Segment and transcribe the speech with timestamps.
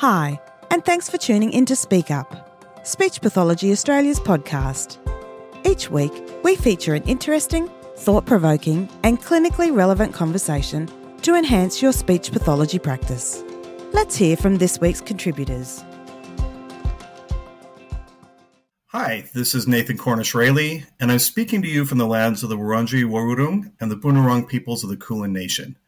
[0.00, 0.38] Hi,
[0.70, 4.98] and thanks for tuning in to Speak Up, Speech Pathology Australia's podcast.
[5.64, 6.12] Each week,
[6.44, 10.90] we feature an interesting, thought provoking, and clinically relevant conversation
[11.22, 13.42] to enhance your speech pathology practice.
[13.94, 15.82] Let's hear from this week's contributors.
[18.88, 22.50] Hi, this is Nathan Cornish Raley, and I'm speaking to you from the lands of
[22.50, 25.78] the Wurundjeri Wurrung and the Bunurong peoples of the Kulin Nation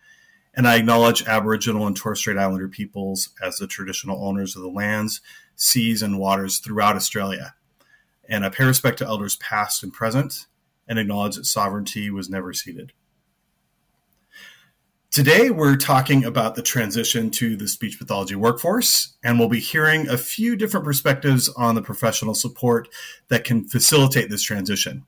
[0.59, 4.69] and I acknowledge Aboriginal and Torres Strait Islander peoples as the traditional owners of the
[4.69, 5.21] lands,
[5.55, 7.55] seas, and waters throughout Australia.
[8.29, 10.47] And I pay respect to elders past and present
[10.89, 12.93] and acknowledge that sovereignty was never ceded.
[15.13, 20.09] Today, we're talking about the transition to the speech pathology workforce, and we'll be hearing
[20.09, 22.89] a few different perspectives on the professional support
[23.29, 25.07] that can facilitate this transition.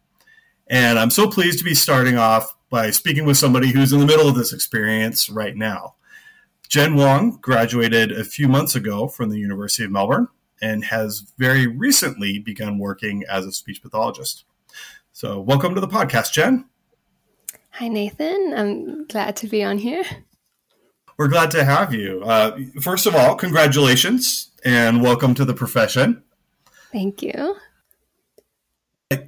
[0.68, 4.06] And I'm so pleased to be starting off by speaking with somebody who's in the
[4.06, 5.96] middle of this experience right now.
[6.68, 10.28] Jen Wong graduated a few months ago from the University of Melbourne
[10.62, 14.44] and has very recently begun working as a speech pathologist.
[15.12, 16.66] So, welcome to the podcast, Jen.
[17.70, 18.54] Hi, Nathan.
[18.56, 20.04] I'm glad to be on here.
[21.18, 22.22] We're glad to have you.
[22.22, 26.22] Uh, first of all, congratulations and welcome to the profession.
[26.92, 27.56] Thank you.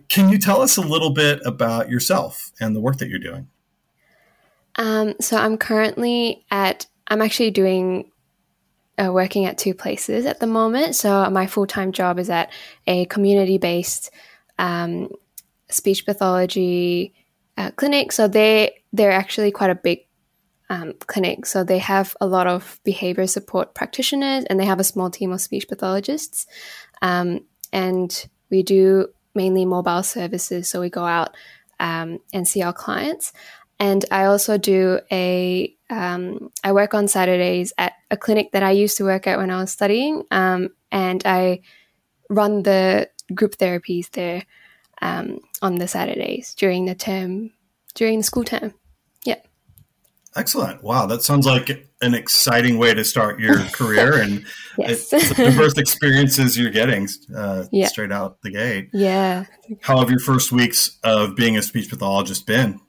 [0.09, 3.49] Can you tell us a little bit about yourself and the work that you're doing?
[4.77, 8.11] Um, so I'm currently at, I'm actually doing,
[8.97, 10.95] uh, working at two places at the moment.
[10.95, 12.53] So my full time job is at
[12.87, 14.11] a community based
[14.59, 15.09] um,
[15.69, 17.15] speech pathology
[17.57, 18.13] uh, clinic.
[18.13, 20.07] So they, they're actually quite a big
[20.71, 21.45] um, clinic.
[21.45, 25.33] So they have a lot of behavior support practitioners and they have a small team
[25.33, 26.47] of speech pathologists.
[27.03, 27.41] Um,
[27.73, 30.69] and we do mainly mobile services.
[30.69, 31.35] So we go out
[31.81, 33.33] um, and see our clients.
[33.79, 38.71] And I also do a, um, I work on Saturdays at a clinic that I
[38.71, 40.23] used to work at when I was studying.
[40.31, 41.63] Um, and I
[42.29, 44.45] run the group therapies there
[45.01, 47.51] um, on the Saturdays during the term,
[47.95, 48.75] during the school term.
[50.35, 50.83] Excellent.
[50.83, 51.07] Wow.
[51.07, 54.45] That sounds like an exciting way to start your career and
[54.79, 55.11] yes.
[55.11, 57.87] the first experiences you're getting uh, yeah.
[57.87, 58.89] straight out the gate.
[58.93, 59.45] Yeah.
[59.83, 62.81] How have your first weeks of being a speech pathologist been?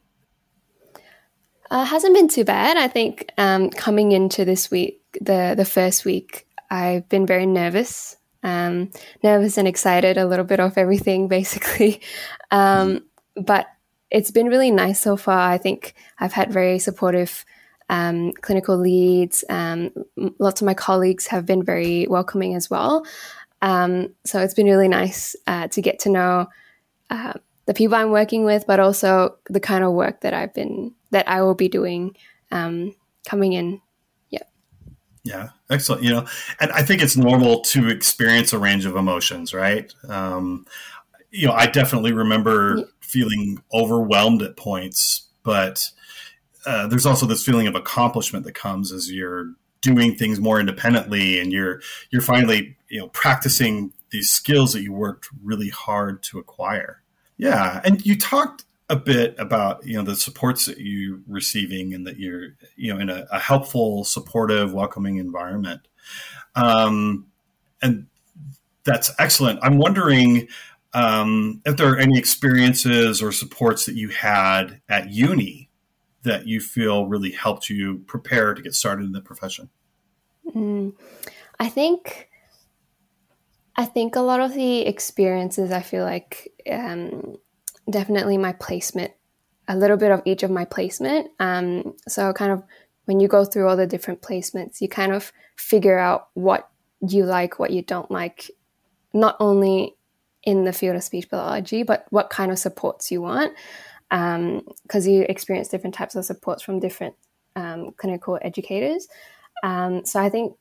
[1.70, 2.78] Uh, hasn't been too bad.
[2.78, 8.16] I think um, coming into this week, the the first week, I've been very nervous,
[8.44, 8.92] um,
[9.24, 12.02] nervous and excited, a little bit of everything, basically.
[12.52, 13.00] Um,
[13.38, 13.46] mm.
[13.46, 13.66] But
[14.14, 15.52] it's been really nice so far.
[15.52, 17.44] I think I've had very supportive
[17.90, 19.44] um, clinical leads.
[19.50, 19.92] Um,
[20.38, 23.06] lots of my colleagues have been very welcoming as well.
[23.64, 26.48] Um, so it's been really nice uh, to get to know
[27.10, 27.34] uh,
[27.66, 31.28] the people I'm working with, but also the kind of work that I've been that
[31.28, 32.16] I will be doing
[32.52, 32.96] um,
[33.28, 33.82] coming in.
[34.30, 34.44] Yeah.
[35.24, 36.04] Yeah, excellent.
[36.04, 36.28] You know,
[36.60, 39.92] and I think it's normal to experience a range of emotions, right?
[41.34, 42.84] You know, I definitely remember yeah.
[43.00, 45.90] feeling overwhelmed at points, but
[46.66, 51.40] uh, there's also this feeling of accomplishment that comes as you're doing things more independently
[51.40, 56.40] and you're you're finally you know practicing these skills that you worked really hard to
[56.40, 57.02] acquire.
[57.38, 62.06] Yeah and you talked a bit about you know the supports that you're receiving and
[62.08, 65.82] that you're you know in a, a helpful supportive welcoming environment.
[66.56, 67.28] Um,
[67.82, 68.08] and
[68.84, 69.60] that's excellent.
[69.64, 70.48] I'm wondering
[70.94, 75.70] um, if there are any experiences or supports that you had at uni
[76.24, 79.70] that you feel really helped you prepare to get started in the profession?
[80.56, 80.94] Mm,
[81.60, 82.30] I think
[83.76, 87.38] I think a lot of the experiences I feel like um,
[87.90, 89.12] definitely my placement,
[89.68, 91.32] a little bit of each of my placement.
[91.40, 92.64] Um, so kind of
[93.06, 96.70] when you go through all the different placements, you kind of figure out what
[97.02, 98.50] you like, what you don't like,
[99.14, 99.96] not only
[100.44, 103.54] in the field of speech pathology, but what kind of supports you want
[104.14, 107.16] because um, you experience different types of supports from different
[107.56, 109.08] um, clinical educators.
[109.64, 110.56] Um, so I think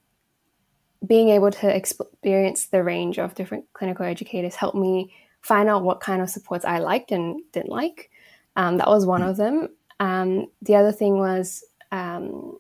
[1.07, 5.13] being able to experience the range of different clinical educators helped me
[5.43, 8.11] find out what kind of supports I liked and didn't like.
[8.57, 9.69] Um, that was one of them.
[10.01, 12.57] Um, the other thing was um,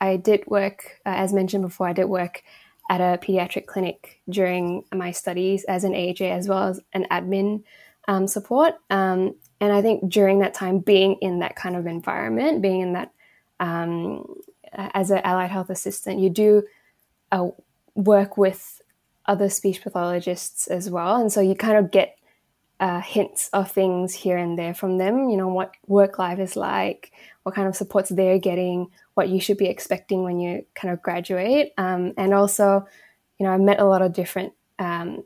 [0.00, 2.42] I did work, uh, as mentioned before, I did work
[2.90, 7.62] at a pediatric clinic during my studies as an AHA as well as an admin
[8.08, 8.74] um, support.
[8.90, 12.92] Um, and I think during that time, being in that kind of environment, being in
[12.94, 13.12] that
[13.60, 14.26] um,
[14.72, 16.64] as an allied health assistant, you do
[17.30, 17.48] uh,
[17.94, 18.80] work with
[19.26, 22.16] other speech pathologists as well, and so you kind of get
[22.80, 25.28] uh, hints of things here and there from them.
[25.28, 27.12] You know what work life is like,
[27.42, 31.02] what kind of supports they're getting, what you should be expecting when you kind of
[31.02, 31.72] graduate.
[31.76, 32.86] Um, and also,
[33.38, 35.24] you know, I met a lot of different um,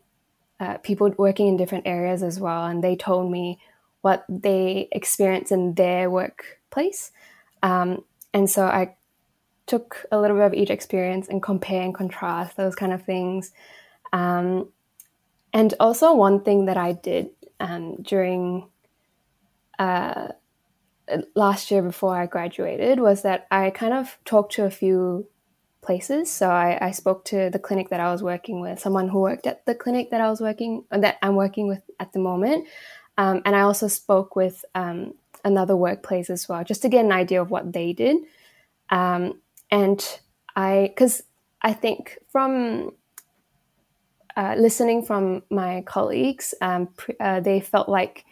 [0.58, 3.58] uh, people working in different areas as well, and they told me
[4.00, 7.10] what they experience in their workplace.
[7.62, 8.96] Um, and so I
[9.66, 13.52] took a little bit of each experience and compare and contrast those kind of things.
[14.12, 14.68] Um,
[15.52, 17.30] and also, one thing that I did
[17.60, 18.68] um, during
[19.78, 20.28] uh,
[21.34, 25.28] last year before I graduated was that I kind of talked to a few
[25.82, 26.30] places.
[26.30, 29.46] So I, I, spoke to the clinic that I was working with, someone who worked
[29.46, 32.66] at the clinic that I was working that I'm working with at the moment,
[33.16, 35.14] um, and I also spoke with um,
[35.44, 38.16] another workplace as well, just to get an idea of what they did.
[38.90, 40.04] Um, and
[40.56, 41.22] I, because
[41.62, 42.90] I think from
[44.36, 46.88] uh, listening from my colleagues, um,
[47.20, 48.24] uh, they felt like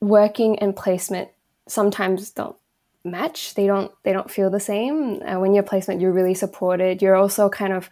[0.00, 1.28] working and placement
[1.68, 2.56] sometimes don't
[3.04, 3.54] match.
[3.54, 5.22] They don't they don't feel the same.
[5.22, 7.00] Uh, when you're placement, you're really supported.
[7.00, 7.90] You're also kind of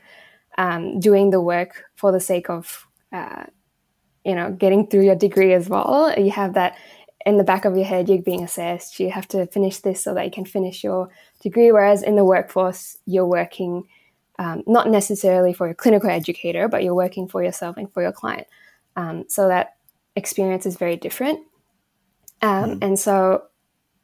[0.58, 3.44] um, doing the work for the sake of uh,
[4.24, 6.12] you know getting through your degree as well.
[6.18, 6.76] You have that
[7.24, 8.08] in the back of your head.
[8.08, 9.00] You're being assessed.
[9.00, 11.08] You have to finish this so that you can finish your
[11.40, 11.72] degree.
[11.72, 13.84] Whereas in the workforce, you're working
[14.38, 18.12] um, not necessarily for a clinical educator, but you're working for yourself and for your
[18.12, 18.46] client.
[18.96, 19.76] Um, so that
[20.16, 21.40] experience is very different.
[22.42, 22.78] Um, mm.
[22.82, 23.44] And so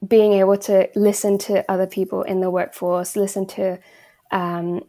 [0.06, 3.78] being able to listen to other people in the workforce, listen to
[4.30, 4.82] um,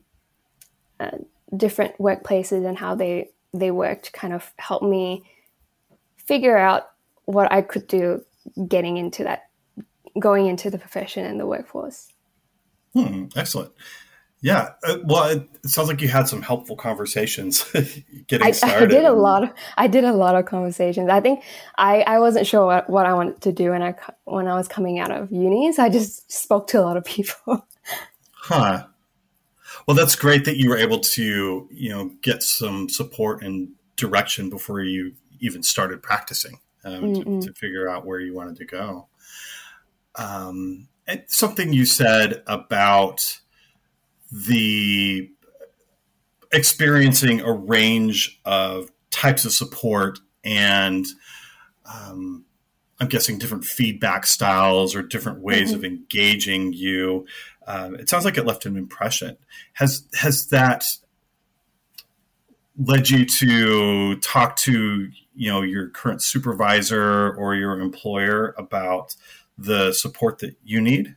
[0.99, 1.17] uh,
[1.55, 5.23] different workplaces and how they they worked, kind of helped me
[6.15, 6.83] figure out
[7.25, 8.23] what I could do
[8.67, 9.49] getting into that,
[10.17, 12.07] going into the profession and the workforce.
[12.93, 13.71] Hmm, excellent.
[14.43, 17.63] Yeah, uh, well, it, sounds like you had some helpful conversations
[18.27, 18.83] getting I, started.
[18.83, 21.09] I did a lot of I did a lot of conversations.
[21.09, 21.43] I think
[21.77, 23.93] I, I wasn't sure what, what I wanted to do when I
[24.23, 27.05] when I was coming out of uni, so I just spoke to a lot of
[27.05, 27.67] people.
[28.31, 28.87] huh.
[29.87, 34.49] Well, that's great that you were able to you know get some support and direction
[34.49, 39.07] before you even started practicing um, to, to, figure out where you wanted to go.
[40.15, 40.87] Um,
[41.27, 43.41] something you said about
[44.31, 45.29] the
[46.51, 51.05] experiencing a range of types of support and
[51.85, 52.45] um,
[52.99, 55.77] I'm guessing different feedback styles or different ways mm-hmm.
[55.77, 57.25] of engaging you.
[57.65, 59.37] Um, it sounds like it left an impression.
[59.73, 60.83] Has has that
[62.77, 69.15] led you to talk to you know your current supervisor or your employer about
[69.57, 71.15] the support that you need?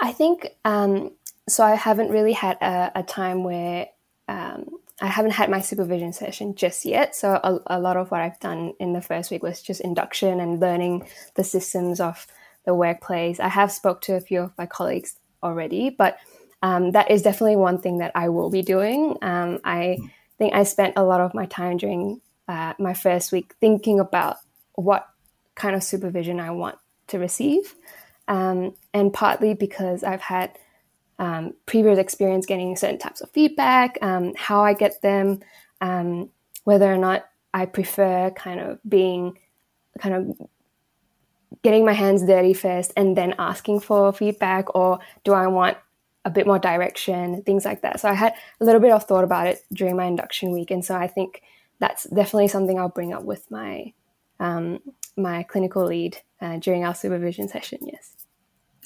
[0.00, 1.12] I think um,
[1.48, 3.88] so I haven't really had a, a time where
[4.28, 4.70] um,
[5.00, 7.14] I haven't had my supervision session just yet.
[7.14, 10.40] So a, a, lot of what I've done in the first week was just induction
[10.40, 12.26] and learning the systems of
[12.64, 13.40] the workplace.
[13.40, 16.18] I have spoke to a few of my colleagues already, but
[16.62, 19.18] um, that is definitely one thing that I will be doing.
[19.20, 19.98] Um, I
[20.38, 24.38] think I spent a lot of my time during uh, my first week thinking about
[24.74, 25.06] what
[25.54, 27.74] kind of supervision I want to receive,
[28.28, 30.56] um, and partly because I've had
[31.18, 35.40] um, previous experience getting certain types of feedback, um, how I get them,
[35.80, 36.30] um,
[36.64, 39.38] whether or not I prefer kind of being
[39.98, 40.48] kind of
[41.62, 45.76] getting my hands dirty first and then asking for feedback, or do I want
[46.24, 48.00] a bit more direction, things like that.
[48.00, 50.84] So I had a little bit of thought about it during my induction week, and
[50.84, 51.42] so I think
[51.78, 53.92] that's definitely something I'll bring up with my
[54.40, 54.80] um,
[55.16, 57.78] my clinical lead uh, during our supervision session.
[57.82, 58.23] Yes.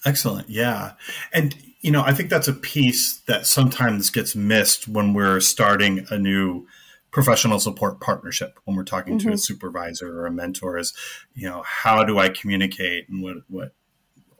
[0.04, 0.48] Excellent.
[0.48, 0.92] Yeah.
[1.32, 6.06] And, you know, I think that's a piece that sometimes gets missed when we're starting
[6.10, 6.66] a new
[7.10, 9.28] professional support partnership when we're talking mm-hmm.
[9.28, 9.38] to a mm-hmm.
[9.38, 10.92] supervisor or a mentor is,
[11.34, 13.72] you know, how do I communicate and what, what,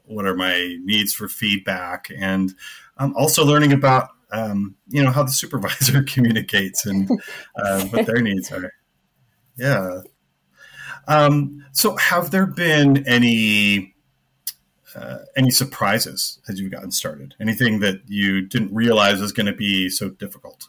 [0.09, 2.55] what are my needs for feedback and
[2.97, 7.11] um, also learning about um, you know how the supervisor communicates and
[7.57, 8.73] uh, what their needs are
[9.57, 10.01] yeah
[11.07, 13.95] um, so have there been any
[14.95, 17.35] uh, any surprises as you've gotten started?
[17.41, 20.69] Anything that you didn't realize was going to be so difficult?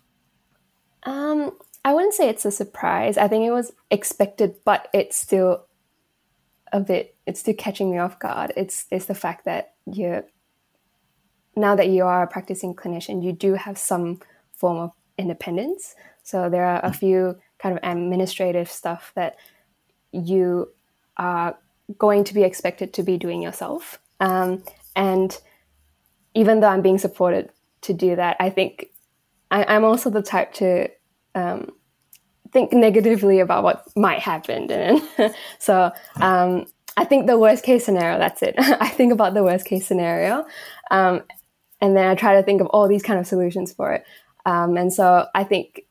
[1.03, 1.51] Um,
[1.85, 3.17] I wouldn't say it's a surprise.
[3.17, 5.65] I think it was expected, but it's still
[6.71, 7.15] a bit.
[7.25, 8.53] It's still catching me off guard.
[8.57, 10.23] It's it's the fact that you
[11.55, 14.19] now that you are a practicing clinician, you do have some
[14.55, 15.95] form of independence.
[16.23, 19.38] So there are a few kind of administrative stuff that
[20.11, 20.71] you
[21.17, 21.57] are
[21.97, 23.99] going to be expected to be doing yourself.
[24.19, 24.63] Um,
[24.95, 25.38] and
[26.35, 27.49] even though I'm being supported
[27.81, 28.88] to do that, I think
[29.51, 30.89] I, am also the type to
[31.35, 31.71] um,
[32.51, 34.69] think negatively about what might happen.
[35.17, 36.65] And so um,
[36.97, 38.19] I think the worst case scenario.
[38.19, 38.55] That's it.
[38.57, 40.45] I think about the worst case scenario,
[40.91, 41.23] um,
[41.81, 44.03] and then I try to think of all these kind of solutions for it.
[44.45, 45.81] Um, and so I think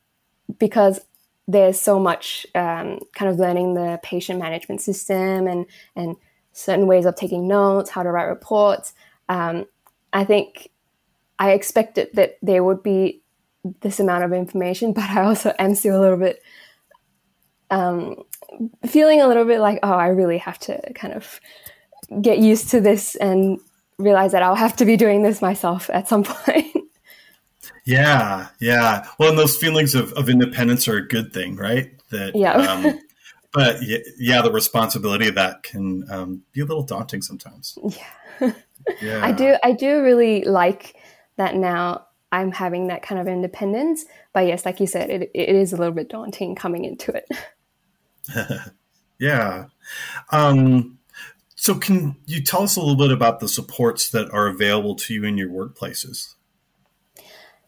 [0.59, 0.99] because
[1.47, 6.15] there's so much um, kind of learning the patient management system and and
[6.53, 8.93] certain ways of taking notes, how to write reports.
[9.27, 9.65] Um,
[10.11, 10.69] I think
[11.37, 13.21] I expected that there would be
[13.81, 16.41] this amount of information, but I also am still a little bit
[17.71, 18.23] um,
[18.87, 21.39] feeling a little bit like, oh, I really have to kind of
[22.21, 23.59] get used to this and
[23.97, 26.75] realize that I'll have to be doing this myself at some point.
[27.85, 29.05] yeah, yeah.
[29.19, 31.91] Well, and those feelings of, of independence are a good thing, right?
[32.09, 32.53] That yeah.
[32.53, 32.99] um,
[33.51, 33.77] but
[34.17, 37.77] yeah, the responsibility of that can um, be a little daunting sometimes.
[38.41, 38.53] Yeah.
[39.01, 39.25] yeah.
[39.25, 39.57] I do.
[39.61, 40.95] I do really like
[41.35, 42.05] that now.
[42.31, 45.77] I'm having that kind of independence, but yes, like you said, it, it is a
[45.77, 47.27] little bit daunting coming into it.
[49.19, 49.65] yeah.
[50.31, 50.99] Um,
[51.55, 55.13] so, can you tell us a little bit about the supports that are available to
[55.13, 56.35] you in your workplaces?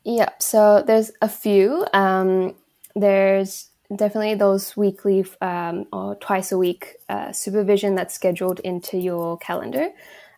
[0.05, 1.85] Yeah, so there's a few.
[1.93, 2.55] Um,
[2.95, 9.37] there's definitely those weekly um, or twice a week uh, supervision that's scheduled into your
[9.37, 9.89] calendar.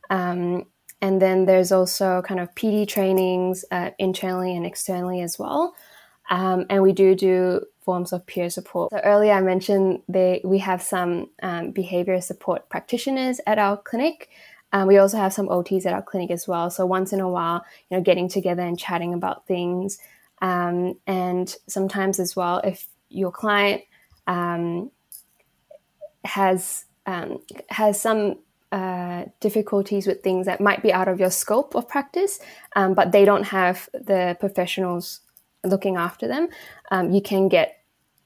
[0.10, 0.66] Um,
[1.02, 5.76] and then there's also kind of PD trainings uh, internally and externally as well.
[6.30, 8.92] Um, and we do do forms of peer support.
[8.92, 14.30] So earlier I mentioned they, we have some um, behavior support practitioners at our clinic.
[14.72, 16.70] Um, we also have some OTs at our clinic as well.
[16.70, 20.00] So once in a while, you know, getting together and chatting about things.
[20.42, 23.82] Um, and sometimes as well, if your client
[24.28, 24.92] um,
[26.24, 27.40] has um,
[27.70, 28.40] has some
[28.72, 32.40] uh, difficulties with things that might be out of your scope of practice,
[32.76, 35.20] um, but they don't have the professionals
[35.64, 36.50] looking after them,
[36.92, 37.80] um, you can get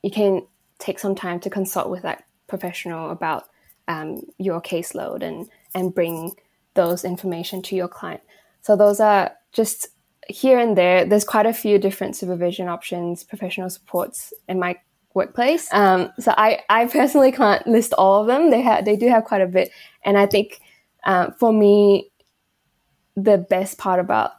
[0.03, 0.45] you can
[0.79, 3.45] take some time to consult with that professional about
[3.87, 6.31] um, your caseload and and bring
[6.73, 8.21] those information to your client.
[8.61, 9.87] So those are just
[10.29, 11.05] here and there.
[11.05, 14.77] There's quite a few different supervision options, professional supports in my
[15.13, 15.67] workplace.
[15.73, 18.51] Um, so I, I personally can't list all of them.
[18.51, 19.71] They have they do have quite a bit,
[20.03, 20.61] and I think
[21.03, 22.11] uh, for me,
[23.15, 24.31] the best part about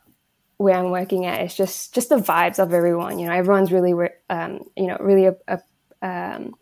[0.59, 3.19] where I'm working at is just just the vibes of everyone.
[3.19, 5.61] You know, everyone's really um, you know really a, a,
[6.03, 6.55] um,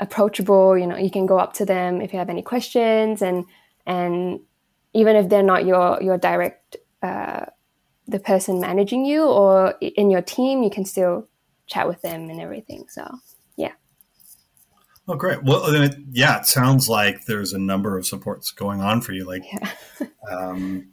[0.00, 0.78] approachable.
[0.78, 3.44] You know, you can go up to them if you have any questions, and
[3.86, 4.40] and
[4.92, 7.46] even if they're not your your direct uh,
[8.06, 11.28] the person managing you or in your team, you can still
[11.66, 12.86] chat with them and everything.
[12.88, 13.08] So
[13.56, 13.72] yeah.
[15.08, 15.42] Oh, great.
[15.42, 19.12] Well, then, it, yeah, it sounds like there's a number of supports going on for
[19.12, 19.24] you.
[19.24, 19.70] Like, yeah.
[20.30, 20.92] um,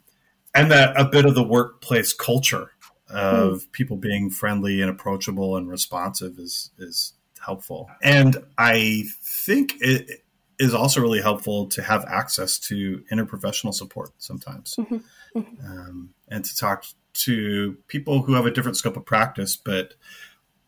[0.54, 2.72] and that a bit of the workplace culture
[3.08, 3.72] of mm.
[3.72, 7.14] people being friendly and approachable and responsive is is
[7.44, 7.90] helpful.
[8.02, 10.24] And I think it
[10.58, 14.98] is also really helpful to have access to interprofessional support sometimes, mm-hmm.
[15.36, 15.66] Mm-hmm.
[15.66, 19.94] Um, and to talk to people who have a different scope of practice, but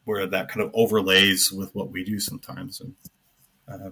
[0.04, 2.94] where that kind of overlays with what we do sometimes, and
[3.68, 3.90] uh,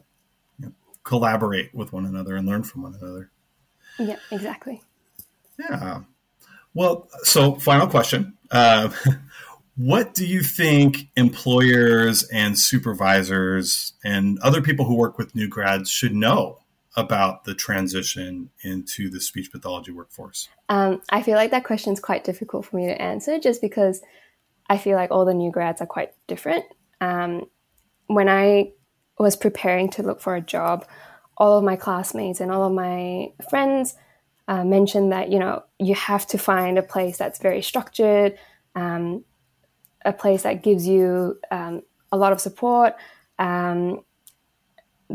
[0.59, 0.73] you know,
[1.05, 3.31] collaborate with one another and learn from one another.
[3.99, 4.83] Yeah, exactly.
[5.59, 6.03] Yeah.
[6.75, 8.37] Well, so final question.
[8.51, 8.91] Uh,
[9.77, 15.91] what do you think employers and supervisors and other people who work with new grads
[15.91, 16.59] should know
[16.97, 20.49] about the transition into the speech pathology workforce?
[20.69, 24.03] Um, I feel like that question is quite difficult for me to answer just because
[24.69, 26.65] I feel like all the new grads are quite different.
[27.01, 27.47] Um,
[28.07, 28.73] when I
[29.19, 30.87] was preparing to look for a job,
[31.37, 33.95] all of my classmates and all of my friends
[34.49, 38.39] uh, mentioned that you know you have to find a place that's very structured,
[38.75, 39.25] um,
[40.05, 42.95] a place that gives you um, a lot of support.
[43.39, 44.05] Um,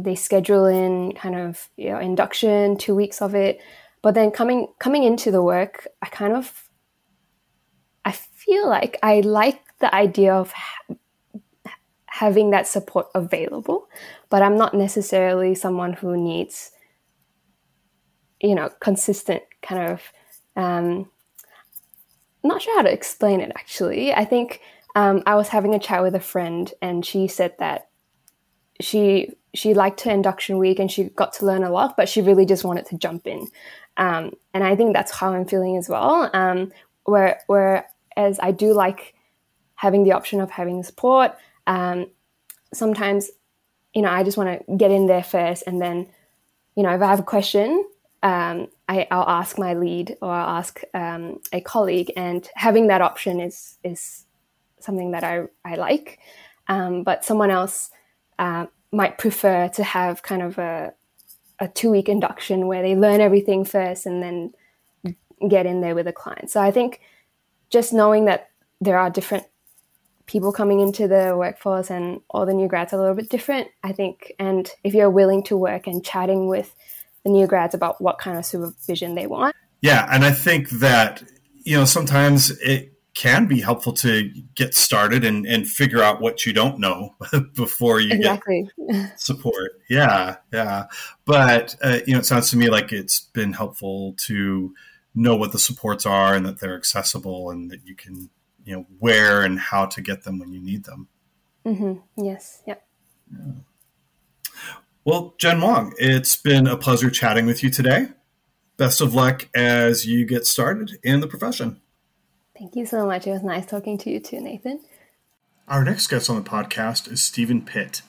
[0.03, 3.59] they schedule in kind of you know induction, two weeks of it,
[4.01, 6.69] but then coming coming into the work, I kind of
[8.05, 10.95] I feel like I like the idea of ha-
[12.05, 13.89] having that support available,
[14.29, 16.71] but I'm not necessarily someone who needs
[18.41, 20.01] you know, consistent kind of.
[20.55, 21.09] Um,
[22.43, 24.13] not sure how to explain it actually.
[24.13, 24.61] I think
[24.95, 27.89] um, I was having a chat with a friend, and she said that
[28.79, 32.21] she she liked her induction week and she got to learn a lot, but she
[32.21, 33.47] really just wanted to jump in.
[33.97, 36.29] Um, and I think that's how I'm feeling as well.
[36.33, 36.71] Um,
[37.05, 39.15] where whereas I do like
[39.75, 41.35] having the option of having support.
[41.65, 42.07] Um,
[42.73, 43.31] sometimes,
[43.93, 46.07] you know, I just want to get in there first, and then,
[46.75, 47.83] you know, if I have a question,
[48.21, 53.01] um, I, will ask my lead or I'll ask um, a colleague, and having that
[53.01, 54.25] option is is
[54.79, 56.19] something that I I like.
[56.67, 57.89] Um, but someone else
[58.37, 60.93] uh, might prefer to have kind of a
[61.59, 64.53] a two week induction where they learn everything first and then
[65.49, 66.49] get in there with a client.
[66.49, 67.01] So I think
[67.69, 69.45] just knowing that there are different
[70.25, 73.69] people coming into the workforce and all the new grads are a little bit different,
[73.83, 74.33] I think.
[74.39, 76.75] And if you're willing to work and chatting with
[77.23, 79.55] the new grads about what kind of supervision they want.
[79.81, 80.07] Yeah.
[80.11, 81.23] And I think that,
[81.63, 86.45] you know, sometimes it can be helpful to get started and, and figure out what
[86.45, 87.15] you don't know
[87.55, 88.69] before you exactly.
[88.91, 89.71] get support.
[89.89, 90.37] Yeah.
[90.53, 90.85] Yeah.
[91.25, 94.73] But, uh, you know, it sounds to me like it's been helpful to,
[95.17, 98.29] know what the supports are and that they're accessible and that you can
[98.63, 101.07] you know where and how to get them when you need them.
[101.65, 102.23] Mm-hmm.
[102.23, 102.61] Yes.
[102.65, 102.85] Yep.
[103.31, 103.51] Yeah.
[105.03, 108.09] Well, Jen Wong, it's been a pleasure chatting with you today.
[108.75, 111.81] Best of luck as you get started in the profession.
[112.57, 113.27] Thank you so much.
[113.27, 114.79] It was nice talking to you too, Nathan.
[115.67, 118.01] Our next guest on the podcast is Steven Pitt.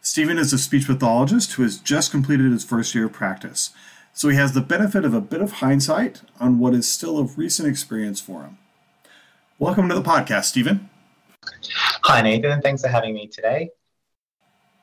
[0.00, 3.70] Steven is a speech pathologist who has just completed his first year of practice,
[4.12, 7.24] so he has the benefit of a bit of hindsight on what is still a
[7.24, 8.58] recent experience for him.
[9.60, 10.90] Welcome to the podcast, Steven.
[12.02, 12.62] Hi, Nathan.
[12.62, 13.70] Thanks for having me today.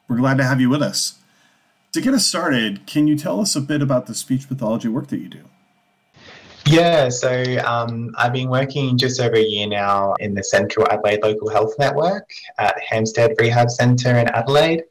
[0.08, 1.20] We're glad to have you with us.
[1.92, 5.08] To get us started, can you tell us a bit about the speech pathology work
[5.08, 5.49] that you do?
[6.72, 11.24] Yeah, so um, I've been working just over a year now in the Central Adelaide
[11.24, 14.84] Local Health Network at Hampstead Rehab Centre in Adelaide.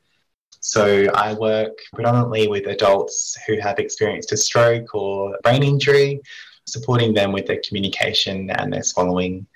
[0.61, 6.21] So I work predominantly with adults who have experienced a stroke or brain injury,
[6.67, 9.47] supporting them with their communication and their swallowing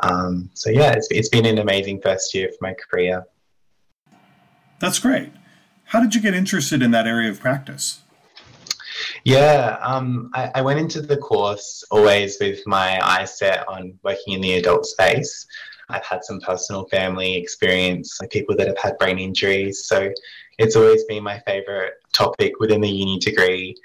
[0.00, 3.24] um, so yeah, it's, it's been an amazing first year for my career.
[4.80, 5.32] That's great.
[5.86, 8.00] How did you get interested in that area of practice?
[9.24, 14.34] Yeah, um, I, I, went into the course always with my eyes set on working
[14.34, 15.46] in the adult space.
[15.88, 19.86] I've had some personal family experience, like people that have had brain injuries.
[19.86, 20.10] So
[20.58, 23.76] it's always been my favorite topic within the uni degree.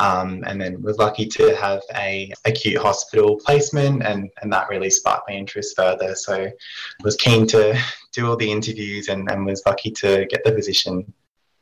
[0.00, 4.90] Um, and then was lucky to have a acute hospital placement and, and that really
[4.90, 6.14] sparked my interest further.
[6.14, 6.50] So
[7.02, 7.78] was keen to
[8.12, 11.12] do all the interviews and, and was lucky to get the position.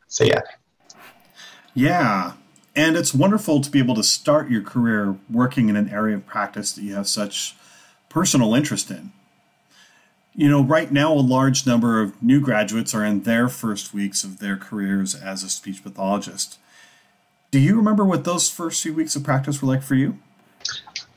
[0.08, 0.40] So yeah.
[1.74, 2.32] Yeah.
[2.74, 6.26] And it's wonderful to be able to start your career working in an area of
[6.26, 7.56] practice that you have such
[8.08, 9.12] personal interest in.
[10.34, 14.22] You know, right now, a large number of new graduates are in their first weeks
[14.22, 16.58] of their careers as a speech pathologist.
[17.50, 20.18] Do you remember what those first few weeks of practice were like for you?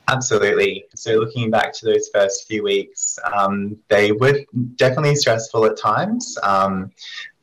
[0.07, 0.85] Absolutely.
[0.95, 4.39] So, looking back to those first few weeks, um, they were
[4.75, 6.37] definitely stressful at times.
[6.43, 6.91] Um,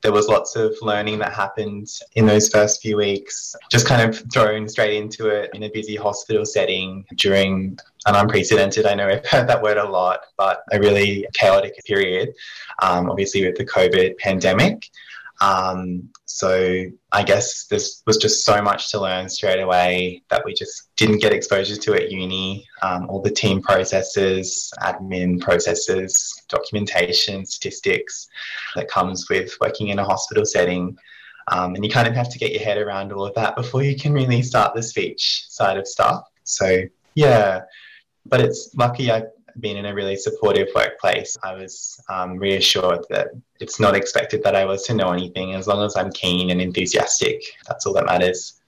[0.02, 4.22] there was lots of learning that happened in those first few weeks, just kind of
[4.32, 9.26] thrown straight into it in a busy hospital setting during an unprecedented, I know I've
[9.26, 12.32] heard that word a lot, but a really chaotic period,
[12.80, 14.90] um, obviously with the COVID pandemic.
[15.40, 20.52] Um, so I guess this was just so much to learn straight away that we
[20.52, 22.66] just didn't get exposure to at uni.
[22.82, 28.28] Um, all the team processes, admin processes, documentation, statistics
[28.76, 30.96] that comes with working in a hospital setting.
[31.48, 33.82] Um, and you kind of have to get your head around all of that before
[33.82, 36.22] you can really start the speech side of stuff.
[36.44, 36.82] So
[37.14, 37.62] yeah,
[38.26, 39.24] but it's lucky I
[39.60, 43.28] been in a really supportive workplace, I was um, reassured that
[43.60, 45.54] it's not expected that I was to know anything.
[45.54, 48.60] As long as I'm keen and enthusiastic, that's all that matters.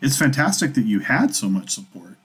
[0.00, 2.16] It's fantastic that you had so much support.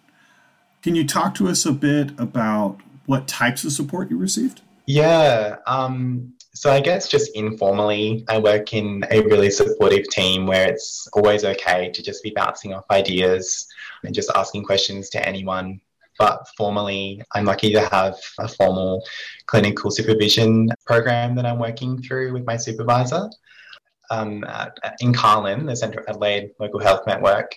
[0.81, 4.61] Can you talk to us a bit about what types of support you received?
[4.85, 5.57] Yeah.
[5.65, 11.07] Um, so I guess just informally, I work in a really supportive team where it's
[11.13, 13.67] always okay to just be bouncing off ideas
[14.03, 15.81] and just asking questions to anyone
[16.17, 19.03] but formally, I'm lucky to have a formal
[19.45, 23.29] clinical supervision program that I'm working through with my supervisor.
[24.11, 24.45] Um,
[24.99, 27.55] in CALHN, the Central Adelaide Local Health Network,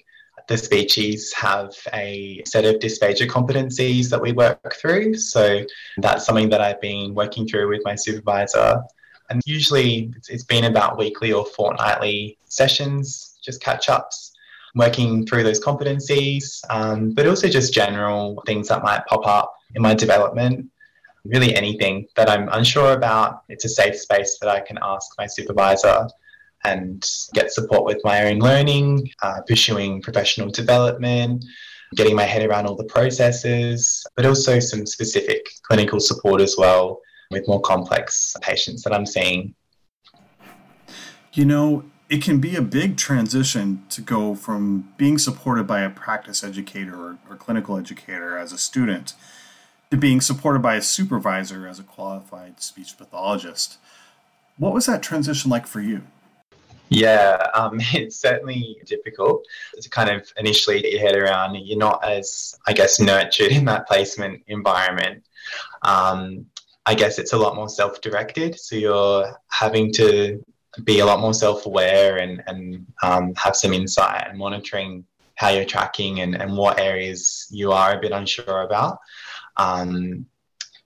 [0.49, 5.15] the speeches have a set of dysphagia competencies that we work through.
[5.15, 5.65] So
[5.99, 8.81] that's something that I've been working through with my supervisor.
[9.29, 14.36] And usually it's been about weekly or fortnightly sessions, just catch ups
[14.77, 19.83] working through those competencies, um, but also just general things that might pop up in
[19.83, 20.71] my development.
[21.25, 25.27] Really, anything that I'm unsure about, it's a safe space that I can ask my
[25.27, 26.07] supervisor
[26.65, 31.45] and get support with my own learning, uh, pursuing professional development,
[31.97, 37.01] getting my head around all the processes, but also some specific clinical support as well
[37.31, 39.55] with more complex patients that I'm seeing.
[41.33, 45.91] You know, it can be a big transition to go from being supported by a
[45.91, 49.15] practice educator or, or, clinical educator as a student
[49.91, 53.79] to being supported by a supervisor as a qualified speech pathologist.
[54.57, 56.03] What was that transition like for you?
[56.89, 59.45] Yeah, um, it's certainly difficult
[59.81, 61.57] to kind of initially get your head around.
[61.57, 65.25] You're not as, I guess, nurtured in that placement environment.
[65.83, 66.47] Um,
[66.87, 68.59] I guess it's a lot more self directed.
[68.59, 70.45] So you're having to
[70.85, 75.05] be a lot more self aware and, and um, have some insight and monitoring
[75.37, 78.99] how you're tracking and, and what areas you are a bit unsure about.
[79.57, 80.27] Um,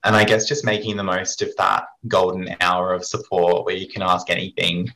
[0.03, 3.89] and I guess just making the most of that golden hour of support where you
[3.89, 4.89] can ask anything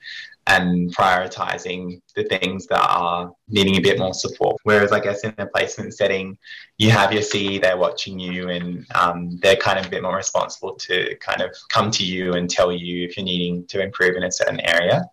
[0.46, 4.56] and prioritizing the things that are needing a bit more support.
[4.64, 6.36] Whereas, I guess, in a placement setting,
[6.78, 10.16] you have your CE there watching you, and um, they're kind of a bit more
[10.16, 14.16] responsible to kind of come to you and tell you if you're needing to improve
[14.16, 15.04] in a certain area.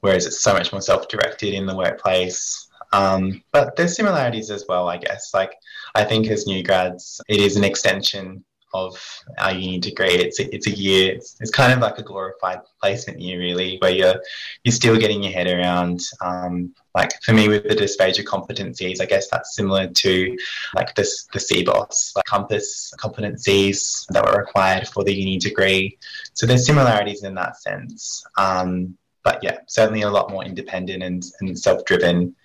[0.00, 2.68] Whereas it's so much more self directed in the workplace.
[2.92, 5.32] Um, but there's similarities as well, I guess.
[5.32, 5.52] Like,
[5.94, 8.94] I think as new grads, it is an extension of
[9.38, 10.10] our uni degree.
[10.10, 11.14] It's a, it's a year.
[11.14, 14.20] It's, it's, kind of like a glorified placement year, really, where you're
[14.64, 16.00] you're still getting your head around.
[16.20, 20.36] Um, like for me, with the dysphagia competencies, I guess that's similar to
[20.74, 25.96] like this the CBOS, like COMPASS competencies that were required for the uni degree.
[26.34, 28.24] So there's similarities in that sense.
[28.36, 32.36] Um, but yeah, certainly a lot more independent and, and self-driven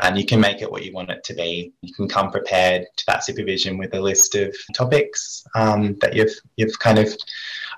[0.00, 1.72] and you can make it what you want it to be.
[1.82, 6.34] You can come prepared to that supervision with a list of topics um, that you've
[6.56, 7.14] you've kind of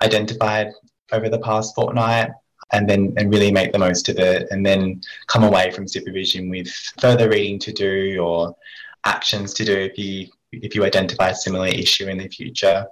[0.03, 0.69] identified
[1.13, 2.31] over the past fortnight,
[2.73, 6.49] and then and really make the most of it, and then come away from supervision
[6.49, 8.57] with further reading to do or
[9.05, 12.87] actions to do if you if you identify a similar issue in the future.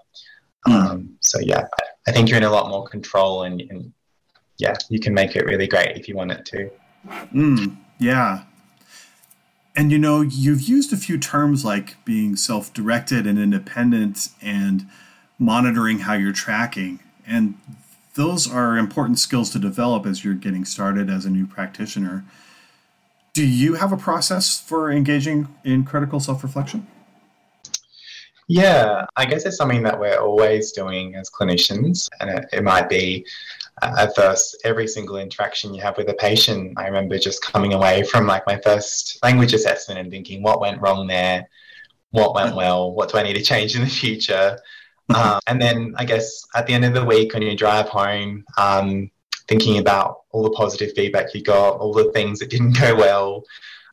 [0.67, 0.73] Mm.
[0.73, 1.67] Um, so yeah,
[2.07, 3.93] I think you're in a lot more control, and, and
[4.59, 6.71] yeah, you can make it really great if you want it to.
[7.35, 8.45] Mm, yeah,
[9.77, 14.87] and you know, you've used a few terms like being self directed and independent and
[15.39, 17.01] monitoring how you're tracking.
[17.27, 17.55] And
[18.15, 22.25] those are important skills to develop as you're getting started as a new practitioner.
[23.33, 26.87] Do you have a process for engaging in critical self reflection?
[28.47, 32.89] Yeah, I guess it's something that we're always doing as clinicians, and it, it might
[32.89, 33.27] be
[33.83, 38.03] at first every single interaction you have with a patient i remember just coming away
[38.05, 41.49] from like my first language assessment and thinking what went wrong there?
[42.11, 42.93] What went well?
[42.93, 44.59] What do i need to change in the future?
[45.15, 48.45] Um, and then i guess at the end of the week when you drive home
[48.57, 49.11] um,
[49.49, 53.45] thinking about all the positive feedback you got all the things that didn't go well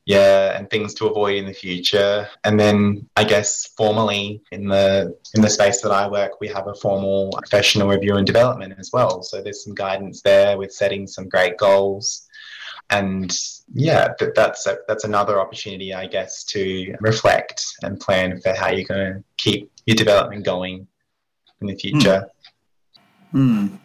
[0.06, 2.28] yeah, and things to avoid in the future.
[2.44, 6.68] And then I guess formally in the in the space that I work, we have
[6.68, 9.22] a formal professional review and development as well.
[9.22, 12.28] So there's some guidance there with setting some great goals.
[12.90, 13.32] And
[13.74, 18.70] yeah, that, that's a, that's another opportunity, I guess, to reflect and plan for how
[18.70, 20.88] you're going to keep your development going
[21.62, 22.28] in the future.
[23.32, 23.68] Hmm.
[23.68, 23.76] Hmm.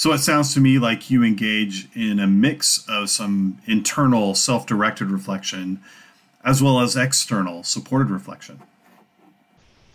[0.00, 4.64] So it sounds to me like you engage in a mix of some internal self
[4.64, 5.78] directed reflection
[6.42, 8.62] as well as external supported reflection.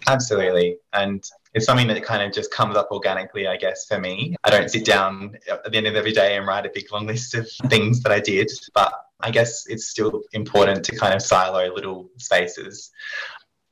[0.05, 0.77] Absolutely.
[0.93, 4.35] And it's something that kind of just comes up organically, I guess, for me.
[4.43, 7.07] I don't sit down at the end of every day and write a big long
[7.07, 11.23] list of things that I did, but I guess it's still important to kind of
[11.23, 12.91] silo little spaces.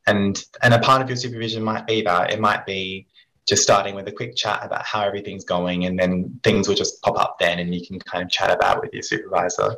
[0.08, 3.06] And and a part of your supervision might be that it might be
[3.48, 7.02] just starting with a quick chat about how everything's going, and then things will just
[7.02, 9.76] pop up then, and you can kind of chat about with your supervisor.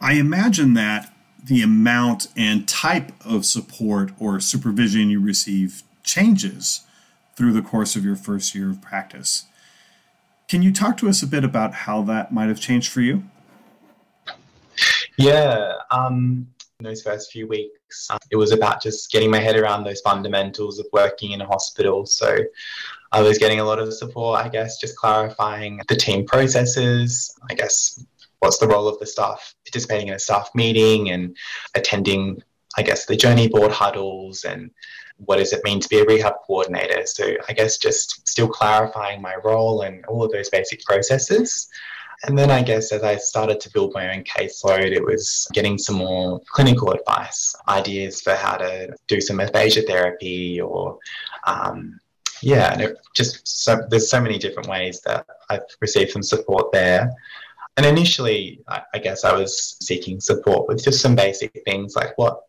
[0.00, 6.82] I imagine that the amount and type of support or supervision you receive changes
[7.36, 9.46] through the course of your first year of practice.
[10.48, 13.24] Can you talk to us a bit about how that might have changed for you?
[15.16, 16.48] Yeah, um,
[16.82, 18.08] those first few weeks.
[18.30, 22.06] It was about just getting my head around those fundamentals of working in a hospital.
[22.06, 22.38] So
[23.12, 27.54] I was getting a lot of support, I guess, just clarifying the team processes, I
[27.54, 28.04] guess,
[28.40, 31.36] what's the role of the staff participating in a staff meeting and
[31.74, 32.42] attending,
[32.76, 34.70] I guess, the journey board huddles and
[35.18, 37.06] what does it mean to be a rehab coordinator?
[37.06, 41.68] So I guess just still clarifying my role and all of those basic processes.
[42.24, 45.76] And then I guess as I started to build my own caseload, it was getting
[45.76, 50.98] some more clinical advice, ideas for how to do some aphasia therapy or,
[51.46, 51.98] um,
[52.40, 56.70] yeah, and it just so, there's so many different ways that I've received some support
[56.72, 57.12] there.
[57.76, 62.16] And initially, I, I guess I was seeking support with just some basic things like
[62.18, 62.42] what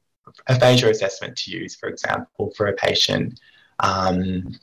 [0.48, 3.40] aphasia assessment to use, for example, for a patient.
[3.80, 4.56] Um,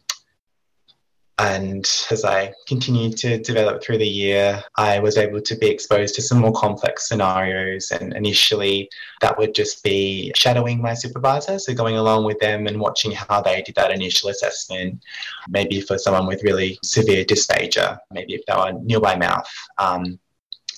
[1.41, 6.15] and as I continued to develop through the year, I was able to be exposed
[6.17, 7.91] to some more complex scenarios.
[7.93, 8.91] And initially,
[9.23, 13.41] that would just be shadowing my supervisor, so going along with them and watching how
[13.41, 15.03] they did that initial assessment.
[15.49, 19.49] Maybe for someone with really severe dysphagia, maybe if they were nil by mouth.
[19.79, 20.19] Um,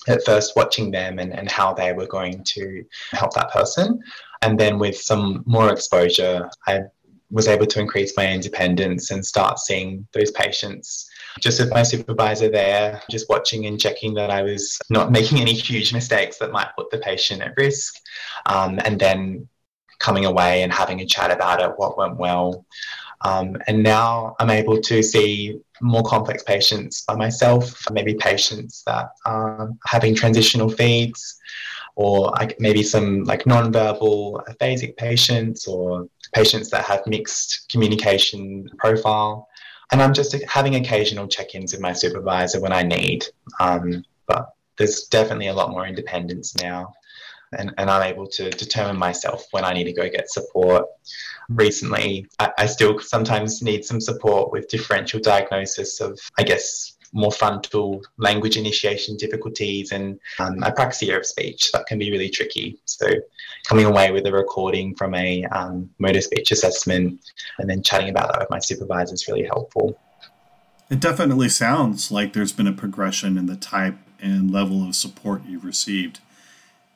[0.07, 4.01] at first watching them and, and how they were going to help that person.
[4.41, 6.83] And then with some more exposure, I
[7.33, 12.47] was able to increase my independence and start seeing those patients just with my supervisor
[12.47, 16.75] there, just watching and checking that I was not making any huge mistakes that might
[16.77, 17.95] put the patient at risk.
[18.45, 19.49] Um, and then
[19.99, 22.65] coming away and having a chat about it, what went well.
[23.21, 29.09] Um, and now I'm able to see more complex patients by myself, maybe patients that
[29.25, 31.39] are having transitional feeds,
[31.95, 39.47] or maybe some like non-verbal aphasic patients or patients that have mixed communication profile.
[39.91, 43.25] And I'm just having occasional check-ins with my supervisor when I need.
[43.59, 46.93] Um, but there's definitely a lot more independence now.
[47.59, 50.85] And, and I'm able to determine myself when I need to go get support.
[51.49, 57.31] Recently, I, I still sometimes need some support with differential diagnosis of, I guess, more
[57.31, 61.71] frontal language initiation difficulties and um, apraxia of speech.
[61.71, 62.79] That can be really tricky.
[62.85, 63.07] So,
[63.65, 67.21] coming away with a recording from a um, motor speech assessment
[67.59, 69.97] and then chatting about that with my supervisor is really helpful.
[70.89, 75.43] It definitely sounds like there's been a progression in the type and level of support
[75.45, 76.19] you've received.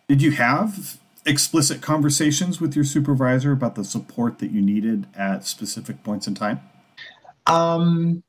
[0.08, 5.45] Did you have explicit conversations with your supervisor about the support that you needed at
[5.45, 6.62] specific points in time?
[7.45, 8.23] Um,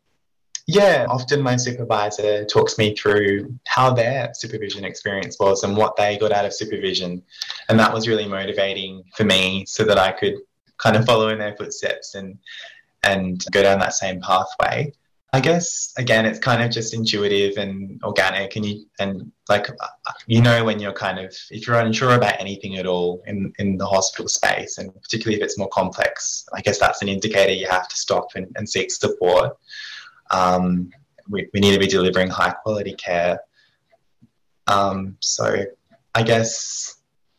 [0.70, 6.18] yeah, often my supervisor talks me through how their supervision experience was and what they
[6.18, 7.22] got out of supervision.
[7.70, 10.34] And that was really motivating for me so that I could
[10.76, 12.38] kind of follow in their footsteps and
[13.02, 14.92] and go down that same pathway.
[15.32, 19.68] I guess again, it's kind of just intuitive and organic, and you and like
[20.26, 23.78] you know when you're kind of if you're unsure about anything at all in in
[23.78, 27.68] the hospital space, and particularly if it's more complex, I guess that's an indicator you
[27.68, 29.56] have to stop and, and seek support.
[30.30, 30.90] Um,
[31.28, 33.40] we, we need to be delivering high quality care.
[34.66, 35.64] Um, so
[36.14, 36.96] I guess,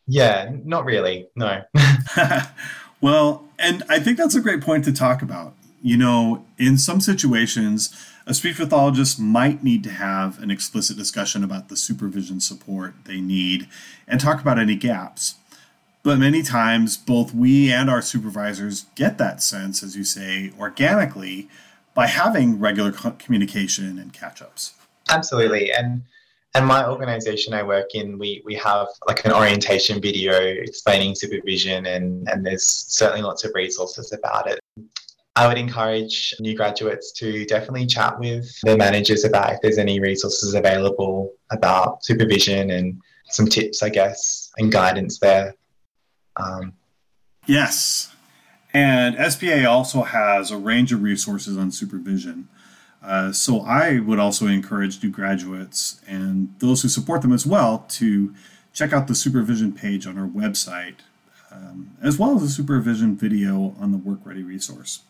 [0.07, 1.63] yeah, not really, no.
[3.01, 5.53] well, and I think that's a great point to talk about.
[5.81, 11.43] You know, in some situations, a speech pathologist might need to have an explicit discussion
[11.43, 13.67] about the supervision support they need
[14.07, 15.35] and talk about any gaps.
[16.03, 21.49] But many times, both we and our supervisors get that sense, as you say, organically
[21.99, 24.73] by having regular communication and catch ups.
[25.09, 25.73] Absolutely.
[25.73, 26.03] And
[26.55, 31.85] and my organization I work in, we, we have like an orientation video explaining supervision,
[31.85, 34.59] and, and there's certainly lots of resources about it.
[35.35, 39.99] I would encourage new graduates to definitely chat with their managers about if there's any
[39.99, 45.53] resources available about supervision and some tips, I guess, and guidance there.
[46.37, 46.73] Um,
[47.45, 48.15] yes,
[48.73, 52.47] and SPA also has a range of resources on supervision.
[53.01, 57.85] Uh, so I would also encourage new graduates and those who support them as well
[57.89, 58.35] to
[58.73, 60.97] check out the supervision page on our website,
[61.51, 65.01] um, as well as the supervision video on the Work Ready resource.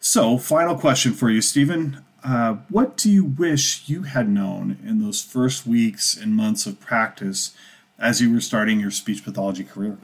[0.00, 2.04] So, final question for you, Steven.
[2.22, 6.80] Uh, what do you wish you had known in those first weeks and months of
[6.80, 7.56] practice
[7.98, 9.96] as you were starting your speech pathology career?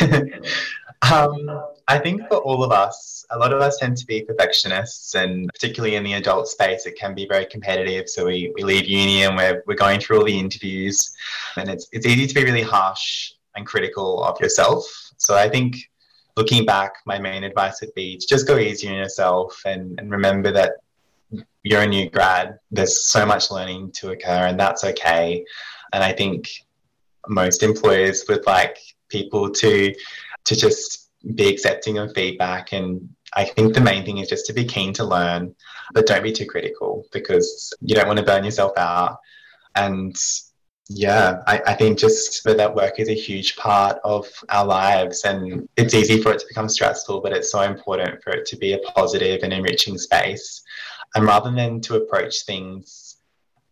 [1.02, 5.14] um, I think for all of us, a lot of us tend to be perfectionists,
[5.14, 8.08] and particularly in the adult space, it can be very competitive.
[8.08, 11.14] So we, we leave uni and we're, we're going through all the interviews,
[11.56, 14.84] and it's, it's easy to be really harsh and critical of yourself.
[15.16, 15.76] So I think
[16.36, 20.10] looking back, my main advice would be to just go easy on yourself and, and
[20.10, 20.72] remember that
[21.62, 22.58] you're a new grad.
[22.70, 25.44] There's so much learning to occur, and that's okay.
[25.92, 26.50] And I think
[27.28, 28.78] most employers would like
[29.12, 29.94] people to
[30.44, 34.52] to just be accepting of feedback and I think the main thing is just to
[34.52, 35.54] be keen to learn,
[35.94, 39.18] but don't be too critical because you don't want to burn yourself out.
[39.74, 40.14] And
[40.88, 45.66] yeah, I, I think just that work is a huge part of our lives and
[45.76, 48.74] it's easy for it to become stressful, but it's so important for it to be
[48.74, 50.62] a positive and enriching space.
[51.14, 53.16] And rather than to approach things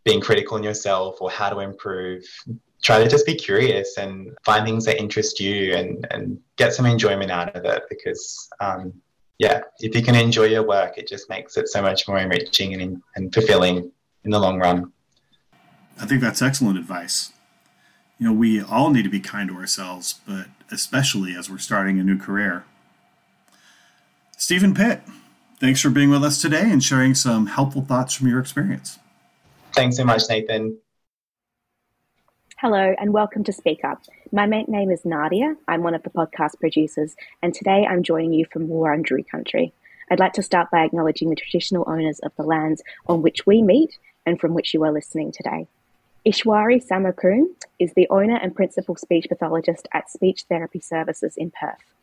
[0.04, 2.24] being critical in yourself or how to improve,
[2.82, 6.86] try to just be curious and find things that interest you and, and get some
[6.86, 8.92] enjoyment out of it because um,
[9.38, 12.80] yeah if you can enjoy your work it just makes it so much more enriching
[12.80, 13.90] and, and fulfilling
[14.24, 14.92] in the long run.
[15.98, 17.32] I think that's excellent advice.
[18.18, 21.98] You know we all need to be kind to ourselves but especially as we're starting
[21.98, 22.64] a new career.
[24.36, 25.02] Steven pitt
[25.58, 28.98] thanks for being with us today and sharing some helpful thoughts from your experience.
[29.74, 30.78] Thanks so much nathan
[32.60, 34.02] Hello and welcome to Speak Up.
[34.32, 35.56] My name is Nadia.
[35.66, 39.72] I'm one of the podcast producers, and today I'm joining you from Wurundjeri country.
[40.10, 43.62] I'd like to start by acknowledging the traditional owners of the lands on which we
[43.62, 43.96] meet
[44.26, 45.68] and from which you are listening today.
[46.26, 47.46] Ishwari Samarakoon
[47.78, 51.94] is the owner and principal speech pathologist at Speech Therapy Services in Perth.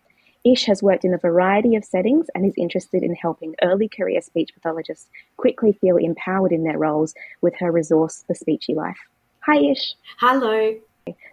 [0.43, 4.21] Ish has worked in a variety of settings and is interested in helping early career
[4.21, 9.07] speech pathologists quickly feel empowered in their roles with her resource, The Speechie Life.
[9.47, 9.95] Hi, Ish.
[10.19, 10.75] Hello.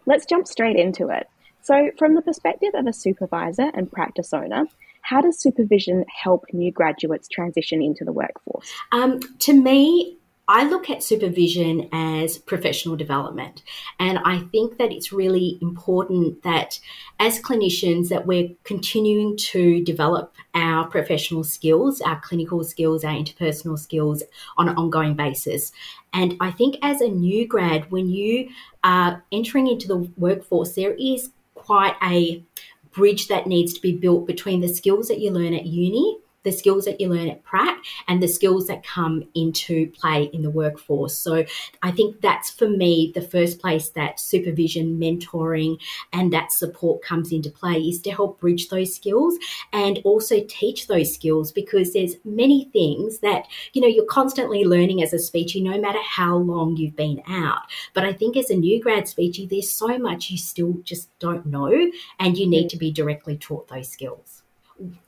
[0.07, 1.27] Let's jump straight into it.
[1.63, 4.67] So, from the perspective of a supervisor and practice owner,
[5.03, 8.73] how does supervision help new graduates transition into the workforce?
[8.93, 13.63] Um, to me, I look at supervision as professional development.
[13.99, 16.79] And I think that it's really important that
[17.19, 23.79] as clinicians that we're continuing to develop our professional skills, our clinical skills, our interpersonal
[23.79, 24.23] skills
[24.59, 25.73] on an ongoing basis.
[26.13, 28.51] And I think as a new grad, when you
[28.83, 32.45] are entering into the workforce, there is quite a
[32.93, 36.53] bridge that needs to be built between the skills that you learn at uni the
[36.53, 40.51] skills that you learn at prac and the skills that come into play in the
[40.51, 41.17] workforce.
[41.17, 41.45] So
[41.83, 45.81] I think that's for me the first place that supervision, mentoring,
[46.13, 49.37] and that support comes into play is to help bridge those skills
[49.73, 55.03] and also teach those skills because there's many things that you know you're constantly learning
[55.03, 57.63] as a speechie no matter how long you've been out.
[57.95, 61.47] But I think as a new grad speechie, there's so much you still just don't
[61.47, 64.44] know and you need to be directly taught those skills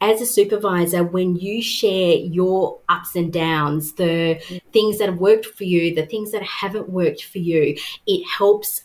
[0.01, 4.39] as a supervisor, when you share your ups and downs, the
[4.73, 7.77] things that have worked for you, the things that haven't worked for you,
[8.07, 8.83] it helps.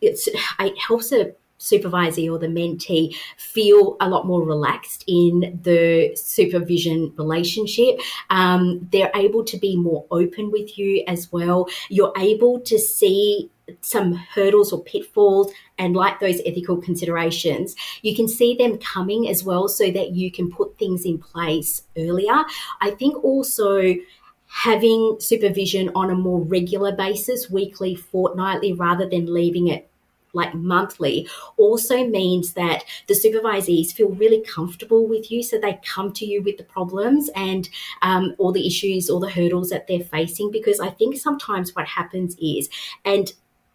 [0.00, 7.12] It helps a supervisor or the mentee feel a lot more relaxed in the supervision
[7.16, 8.00] relationship.
[8.30, 11.68] Um, they're able to be more open with you as well.
[11.88, 13.50] You're able to see
[13.82, 19.44] some hurdles or pitfalls and like those ethical considerations, you can see them coming as
[19.44, 22.44] well so that you can put things in place earlier.
[22.80, 23.94] I think also
[24.50, 29.89] having supervision on a more regular basis, weekly, fortnightly, rather than leaving it
[30.32, 36.12] like monthly also means that the supervisees feel really comfortable with you so they come
[36.12, 37.68] to you with the problems and
[38.02, 41.86] um, all the issues all the hurdles that they're facing because i think sometimes what
[41.86, 42.68] happens is
[43.04, 43.32] and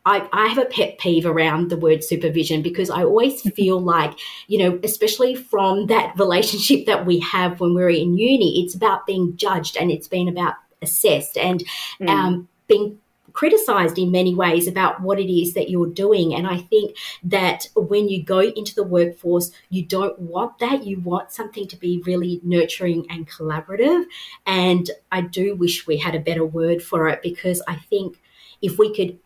[0.08, 4.18] I, I have a pet peeve around the word supervision because I always feel like,
[4.48, 9.08] you know, especially from that relationship that we have when we're in uni, it's about
[9.08, 11.64] being judged and it's been about assessed and
[12.00, 12.08] mm.
[12.08, 13.00] um, being
[13.36, 16.34] criticized in many ways about what it is that you're doing.
[16.34, 20.86] And I think that when you go into the workforce, you don't want that.
[20.86, 24.06] You want something to be really nurturing and collaborative.
[24.46, 28.22] And I do wish we had a better word for it because I think
[28.62, 29.20] if we could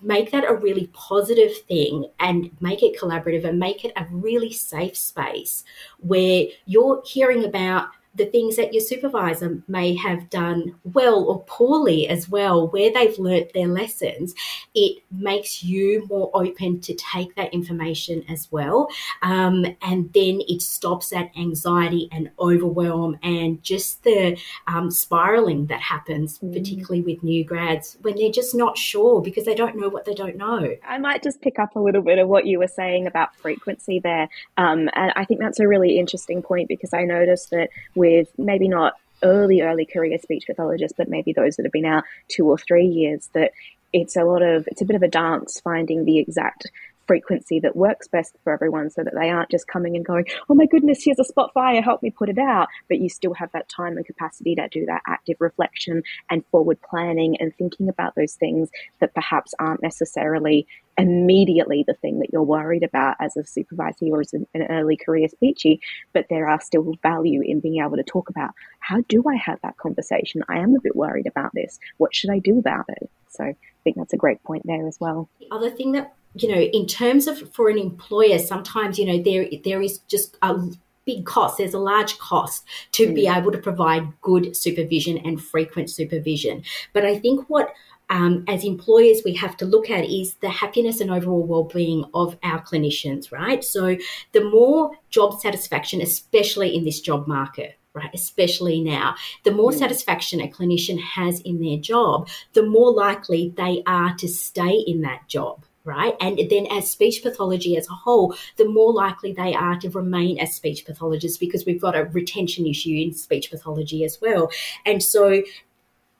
[0.00, 4.52] make that a really positive thing and make it collaborative and make it a really
[4.52, 5.64] safe space
[5.98, 12.08] where you're hearing about the things that your supervisor may have done well or poorly
[12.08, 14.34] as well, where they've learnt their lessons,
[14.74, 18.88] it makes you more open to take that information as well.
[19.22, 25.80] Um, and then it stops that anxiety and overwhelm and just the um, spiraling that
[25.80, 26.52] happens, mm.
[26.52, 30.14] particularly with new grads when they're just not sure because they don't know what they
[30.14, 30.74] don't know.
[30.86, 34.00] I might just pick up a little bit of what you were saying about frequency
[34.00, 34.28] there.
[34.56, 37.70] Um, and I think that's a really interesting point because I noticed that
[38.00, 42.04] with maybe not early, early career speech pathologists, but maybe those that have been out
[42.28, 43.52] two or three years, that
[43.92, 46.66] it's a lot of, it's a bit of a dance finding the exact
[47.10, 50.54] frequency that works best for everyone so that they aren't just coming and going, oh
[50.54, 52.68] my goodness, here's a spot fire, help me put it out.
[52.88, 56.78] But you still have that time and capacity to do that active reflection and forward
[56.88, 58.70] planning and thinking about those things
[59.00, 60.68] that perhaps aren't necessarily
[60.98, 65.26] immediately the thing that you're worried about as a supervisor or as an, early career
[65.26, 65.80] speechie,
[66.12, 69.58] but there are still value in being able to talk about how do I have
[69.64, 70.44] that conversation?
[70.48, 71.80] I am a bit worried about this.
[71.96, 73.10] What should I do about it?
[73.30, 75.28] So I think that's a great point there as well.
[75.40, 79.22] The other thing that you know, in terms of for an employer, sometimes you know
[79.22, 80.58] there there is just a
[81.04, 81.58] big cost.
[81.58, 83.14] There's a large cost to mm.
[83.14, 86.62] be able to provide good supervision and frequent supervision.
[86.92, 87.72] But I think what
[88.10, 92.36] um, as employers we have to look at is the happiness and overall well-being of
[92.42, 93.96] our clinicians right so
[94.32, 99.14] the more job satisfaction especially in this job market right especially now
[99.44, 99.78] the more mm.
[99.78, 105.02] satisfaction a clinician has in their job the more likely they are to stay in
[105.02, 106.14] that job right?
[106.20, 110.38] And then as speech pathology as a whole, the more likely they are to remain
[110.38, 114.50] as speech pathologists because we've got a retention issue in speech pathology as well.
[114.86, 115.42] And so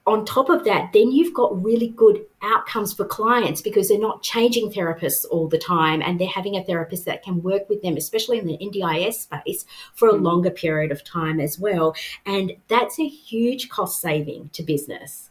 [0.07, 4.23] on top of that, then you've got really good outcomes for clients because they're not
[4.23, 7.95] changing therapists all the time and they're having a therapist that can work with them,
[7.95, 10.21] especially in the NDIS space, for a mm.
[10.21, 11.95] longer period of time as well.
[12.25, 15.30] And that's a huge cost saving to business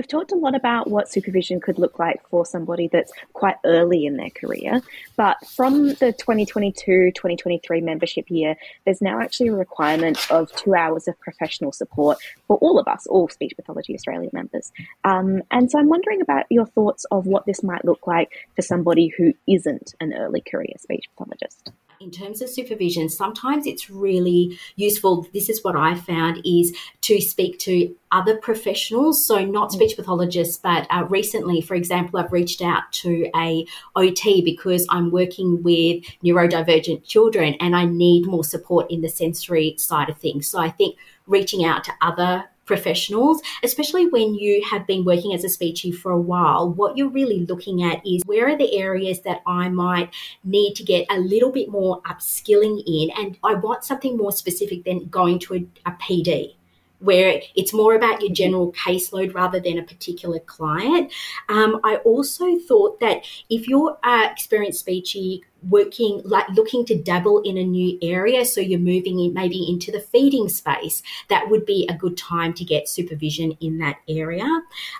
[0.00, 4.06] We've talked a lot about what supervision could look like for somebody that's quite early
[4.06, 4.80] in their career,
[5.14, 11.06] but from the 2022 2023 membership year, there's now actually a requirement of two hours
[11.06, 14.72] of professional support for all of us, all Speech Pathology Australia members.
[15.04, 18.62] Um, and so I'm wondering about your thoughts of what this might look like for
[18.62, 24.58] somebody who isn't an early career speech pathologist in terms of supervision, sometimes it's really
[24.76, 25.26] useful.
[25.34, 29.72] This is what I found is to speak to other professionals, so not mm.
[29.72, 35.10] speech pathologists, but uh, recently, for example, I've reached out to a OT because I'm
[35.10, 40.48] working with neurodivergent children and I need more support in the sensory side of things.
[40.48, 40.96] So I think
[41.26, 46.12] reaching out to other professionals, especially when you have been working as a speechie for
[46.12, 50.14] a while, what you're really looking at is where are the areas that I might
[50.44, 53.10] need to get a little bit more upskilling in.
[53.18, 56.54] And I want something more specific than going to a, a PD
[57.00, 61.12] where it's more about your general caseload rather than a particular client.
[61.48, 67.42] Um, I also thought that if you're uh, experienced speechie working like looking to dabble
[67.42, 71.66] in a new area so you're moving in maybe into the feeding space that would
[71.66, 74.46] be a good time to get supervision in that area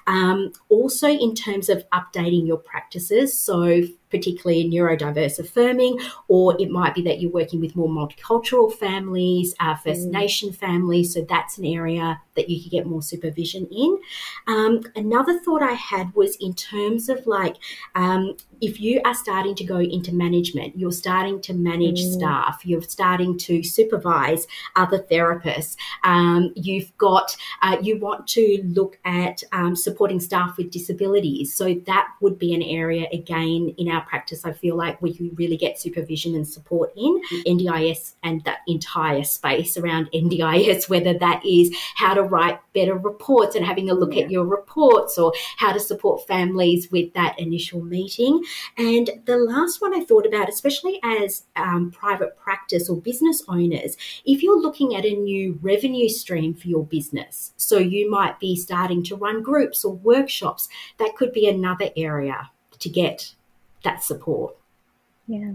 [0.07, 5.98] um, also in terms of updating your practices so particularly neurodiverse affirming,
[6.28, 10.12] or it might be that you're working with more multicultural families, uh, First mm.
[10.12, 11.14] Nation families.
[11.14, 13.98] So that's an area that you could get more supervision in.
[14.46, 17.56] Um, another thought I had was in terms of like
[17.94, 22.12] um, if you are starting to go into management, you're starting to manage mm.
[22.12, 24.46] staff, you're starting to supervise
[24.76, 30.70] other therapists, um, you've got, uh, you want to look at um, supporting staff with
[30.70, 31.54] disabilities.
[31.54, 35.34] So that would be an area, again, in our practice, I feel like we can
[35.34, 41.44] really get supervision and support in NDIS and that entire space around NDIS, whether that
[41.44, 44.25] is how to write better reports and having a look yeah.
[44.25, 48.43] at your reports or how to support families with that initial meeting.
[48.77, 53.97] And the last one I thought about, especially as um, private practice or business owners,
[54.25, 58.57] if you're looking at a new revenue stream for your business, so you might be
[58.57, 60.68] starting to run groups or workshops,
[60.99, 63.35] that could be another area to get
[63.85, 64.57] that support.
[65.27, 65.53] Yeah.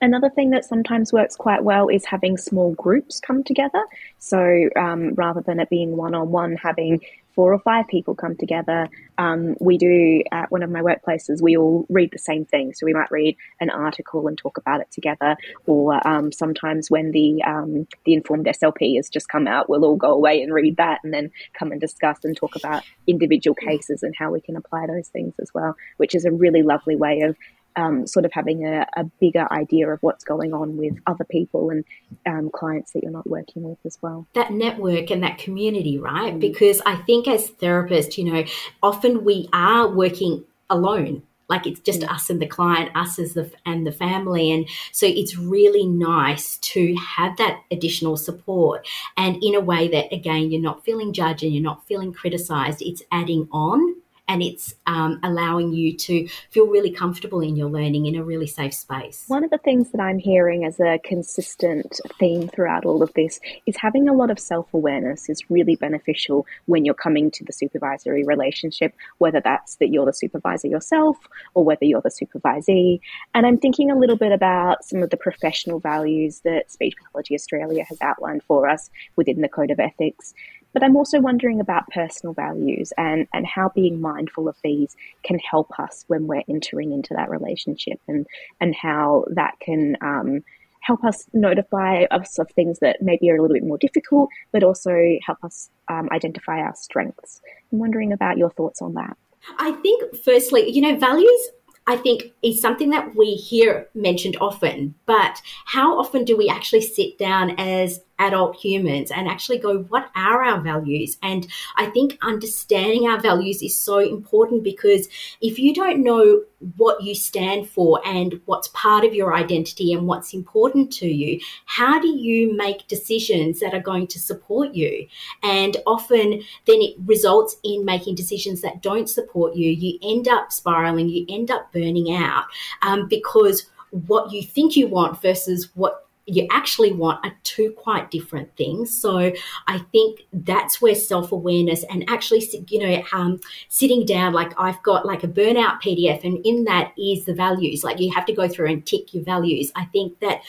[0.00, 3.82] Another thing that sometimes works quite well is having small groups come together.
[4.18, 7.00] So um, rather than it being one on one, having
[7.38, 8.88] four or five people come together.
[9.16, 12.74] Um, we do at one of my workplaces, we all read the same thing.
[12.74, 15.36] So we might read an article and talk about it together.
[15.64, 19.94] Or um, sometimes when the um, the informed SLP has just come out, we'll all
[19.94, 24.02] go away and read that and then come and discuss and talk about individual cases
[24.02, 27.20] and how we can apply those things as well, which is a really lovely way
[27.20, 27.36] of
[27.76, 31.70] um, sort of having a, a, bigger idea of what's going on with other people
[31.70, 31.84] and
[32.26, 34.26] um, clients that you're not working with as well.
[34.34, 36.34] That network and that community, right?
[36.34, 36.40] Mm.
[36.40, 38.44] Because I think as therapists, you know,
[38.82, 42.12] often we are working alone like it's just mm.
[42.12, 46.58] us and the client us as the and the family and so it's really nice
[46.58, 51.42] to have that additional support and in a way that again you're not feeling judged
[51.42, 53.96] and you're not feeling criticized it's adding on
[54.28, 58.46] and it's um, allowing you to feel really comfortable in your learning in a really
[58.46, 59.24] safe space.
[59.26, 63.40] One of the things that I'm hearing as a consistent theme throughout all of this
[63.66, 67.52] is having a lot of self awareness is really beneficial when you're coming to the
[67.52, 71.16] supervisory relationship, whether that's that you're the supervisor yourself
[71.54, 73.00] or whether you're the supervisee.
[73.34, 77.34] And I'm thinking a little bit about some of the professional values that Speech Pathology
[77.34, 80.34] Australia has outlined for us within the Code of Ethics.
[80.72, 85.38] But I'm also wondering about personal values and, and how being mindful of these can
[85.38, 88.26] help us when we're entering into that relationship and,
[88.60, 90.42] and how that can um,
[90.80, 94.62] help us notify us of things that maybe are a little bit more difficult, but
[94.62, 97.40] also help us um, identify our strengths.
[97.72, 99.16] I'm wondering about your thoughts on that.
[99.58, 101.50] I think, firstly, you know, values
[101.88, 106.82] I think is something that we hear mentioned often, but how often do we actually
[106.82, 111.16] sit down as adult humans and actually go, what are our values?
[111.22, 111.46] And
[111.76, 115.08] I think understanding our values is so important because
[115.40, 116.42] if you don't know
[116.76, 121.40] what you stand for and what's part of your identity and what's important to you,
[121.66, 125.06] how do you make decisions that are going to support you?
[125.42, 129.70] And often then it results in making decisions that don't support you.
[129.70, 132.44] You end up spiraling, you end up burning out
[132.82, 138.10] um, because what you think you want versus what you actually want are two quite
[138.10, 139.00] different things.
[139.00, 139.32] So
[139.66, 144.82] I think that's where self awareness and actually, you know, um, sitting down, like I've
[144.82, 147.82] got like a burnout PDF, and in that is the values.
[147.82, 149.72] Like you have to go through and tick your values.
[149.74, 150.42] I think that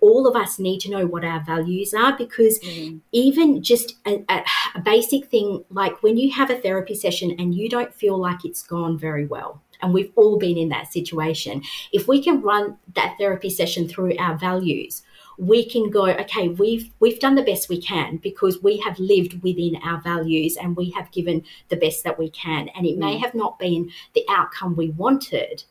[0.00, 3.00] all of us need to know what our values are because mm.
[3.12, 7.68] even just a, a, basic thing like when you have a therapy session and you
[7.68, 11.62] don't feel like it's gone very well and we've all been in that situation
[11.92, 15.02] if we can run that therapy session through our values
[15.38, 19.42] we can go okay we've we've done the best we can because we have lived
[19.42, 23.00] within our values and we have given the best that we can and it mm.
[23.00, 25.64] may have not been the outcome we wanted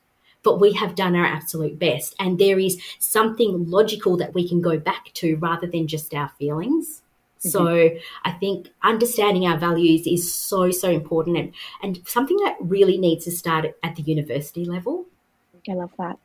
[0.43, 4.61] but we have done our absolute best and there is something logical that we can
[4.61, 7.01] go back to rather than just our feelings
[7.39, 7.49] mm-hmm.
[7.49, 7.89] so
[8.23, 13.25] I think understanding our values is so, so important and, and something that really needs
[13.25, 15.05] to start at the university level.
[15.67, 16.19] I love that.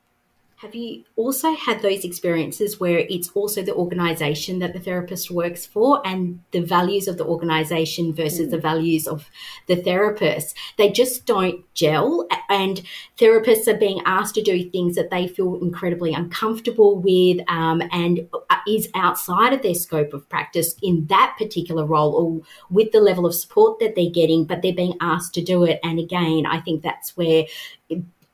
[0.61, 5.65] Have you also had those experiences where it's also the organization that the therapist works
[5.65, 8.51] for and the values of the organization versus mm.
[8.51, 9.31] the values of
[9.69, 10.55] the therapist?
[10.77, 12.83] They just don't gel, and
[13.17, 18.29] therapists are being asked to do things that they feel incredibly uncomfortable with um, and
[18.69, 23.25] is outside of their scope of practice in that particular role or with the level
[23.25, 25.81] of support that they're getting, but they're being asked to do it.
[25.83, 27.47] And again, I think that's where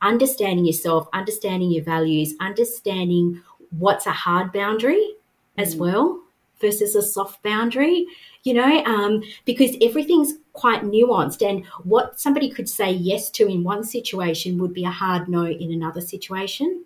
[0.03, 5.15] understanding yourself, understanding your values, understanding what's a hard boundary
[5.59, 5.79] as mm.
[5.79, 6.21] well
[6.61, 8.07] versus a soft boundary,
[8.43, 11.47] you know, um, because everything's quite nuanced.
[11.47, 15.47] And what somebody could say yes to in one situation would be a hard no
[15.47, 16.85] in another situation,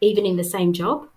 [0.00, 1.08] even in the same job.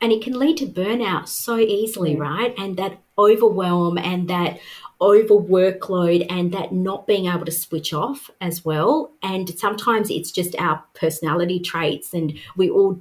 [0.00, 2.20] And it can lead to burnout so easily, mm.
[2.20, 2.54] right?
[2.58, 4.58] And that overwhelm and that
[5.00, 9.10] over workload and that not being able to switch off as well.
[9.22, 13.00] And sometimes it's just our personality traits, and we all,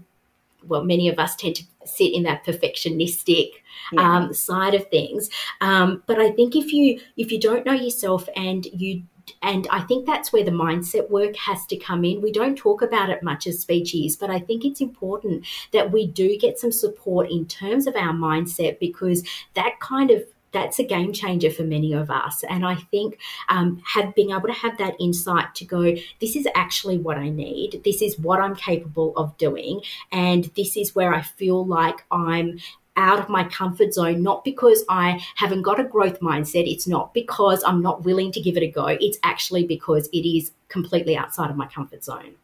[0.67, 3.51] well, many of us tend to sit in that perfectionistic
[3.91, 4.17] yeah.
[4.17, 5.29] um, side of things.
[5.61, 9.03] Um, but I think if you if you don't know yourself and you
[9.41, 12.21] and I think that's where the mindset work has to come in.
[12.21, 16.07] We don't talk about it much as speechies, but I think it's important that we
[16.07, 19.23] do get some support in terms of our mindset because
[19.53, 20.23] that kind of
[20.53, 22.43] that's a game changer for many of us.
[22.49, 26.47] And I think um, have being able to have that insight to go, this is
[26.55, 27.81] actually what I need.
[27.83, 29.81] This is what I'm capable of doing,
[30.11, 32.59] and this is where I feel like I'm
[32.95, 36.71] out of my comfort zone, not because I haven't got a growth mindset.
[36.71, 38.85] It's not because I'm not willing to give it a go.
[38.85, 42.35] It's actually because it is completely outside of my comfort zone.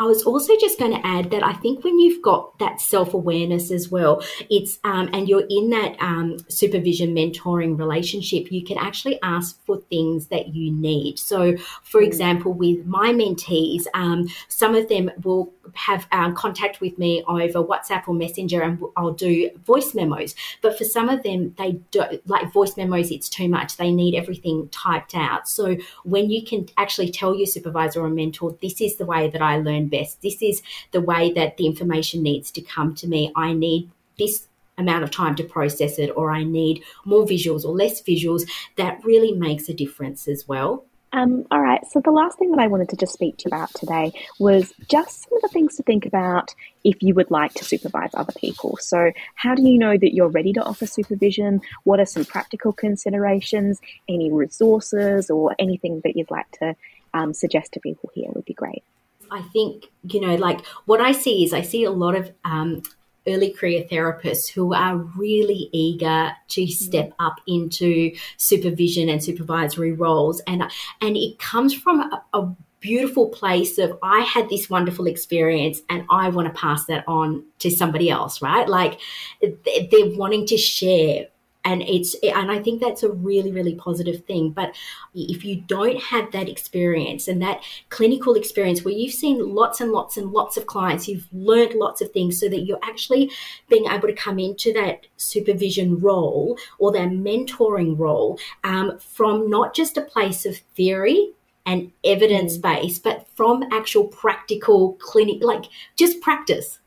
[0.00, 3.12] I was also just going to add that I think when you've got that self
[3.12, 8.78] awareness as well, it's um, and you're in that um, supervision mentoring relationship, you can
[8.78, 11.18] actually ask for things that you need.
[11.18, 12.06] So, for mm.
[12.06, 17.62] example, with my mentees, um, some of them will have um, contact with me over
[17.62, 20.34] WhatsApp or Messenger, and I'll do voice memos.
[20.62, 23.10] But for some of them, they don't like voice memos.
[23.10, 23.76] It's too much.
[23.76, 25.46] They need everything typed out.
[25.46, 29.42] So when you can actually tell your supervisor or mentor, this is the way that
[29.42, 30.22] I learn best.
[30.22, 30.62] This is
[30.92, 33.32] the way that the information needs to come to me.
[33.36, 37.74] I need this amount of time to process it, or I need more visuals or
[37.74, 38.48] less visuals.
[38.76, 40.86] That really makes a difference as well.
[41.12, 41.84] Um, all right.
[41.90, 44.72] So the last thing that I wanted to just speak to you about today was
[44.88, 48.32] just some of the things to think about if you would like to supervise other
[48.36, 48.78] people.
[48.80, 51.62] So how do you know that you're ready to offer supervision?
[51.82, 53.80] What are some practical considerations?
[54.08, 56.76] Any resources or anything that you'd like to
[57.12, 58.84] um, suggest to people here would be great.
[59.30, 62.82] I think, you know, like what I see is I see a lot of um,
[63.26, 70.40] early career therapists who are really eager to step up into supervision and supervisory roles
[70.46, 70.62] and
[71.00, 72.48] and it comes from a, a
[72.80, 77.44] beautiful place of I had this wonderful experience and I want to pass that on
[77.58, 78.66] to somebody else, right?
[78.66, 78.98] Like
[79.42, 81.26] they're wanting to share
[81.64, 84.74] and it's and i think that's a really really positive thing but
[85.14, 89.92] if you don't have that experience and that clinical experience where you've seen lots and
[89.92, 93.30] lots and lots of clients you've learned lots of things so that you're actually
[93.68, 99.74] being able to come into that supervision role or that mentoring role um, from not
[99.74, 101.32] just a place of theory
[101.66, 103.02] and evidence base mm.
[103.02, 106.79] but from actual practical clinic like just practice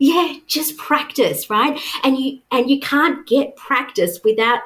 [0.00, 1.78] yeah, just practice, right?
[2.02, 4.60] And you and you can't get practice without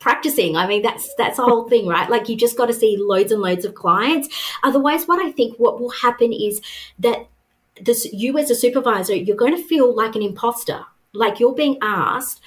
[0.00, 0.56] practicing.
[0.56, 2.10] I mean, that's that's the whole thing, right?
[2.10, 4.28] Like you just got to see loads and loads of clients.
[4.64, 6.60] Otherwise, what I think what will happen is
[6.98, 7.28] that
[7.80, 10.84] this you as a supervisor, you're going to feel like an imposter.
[11.12, 12.40] Like you're being asked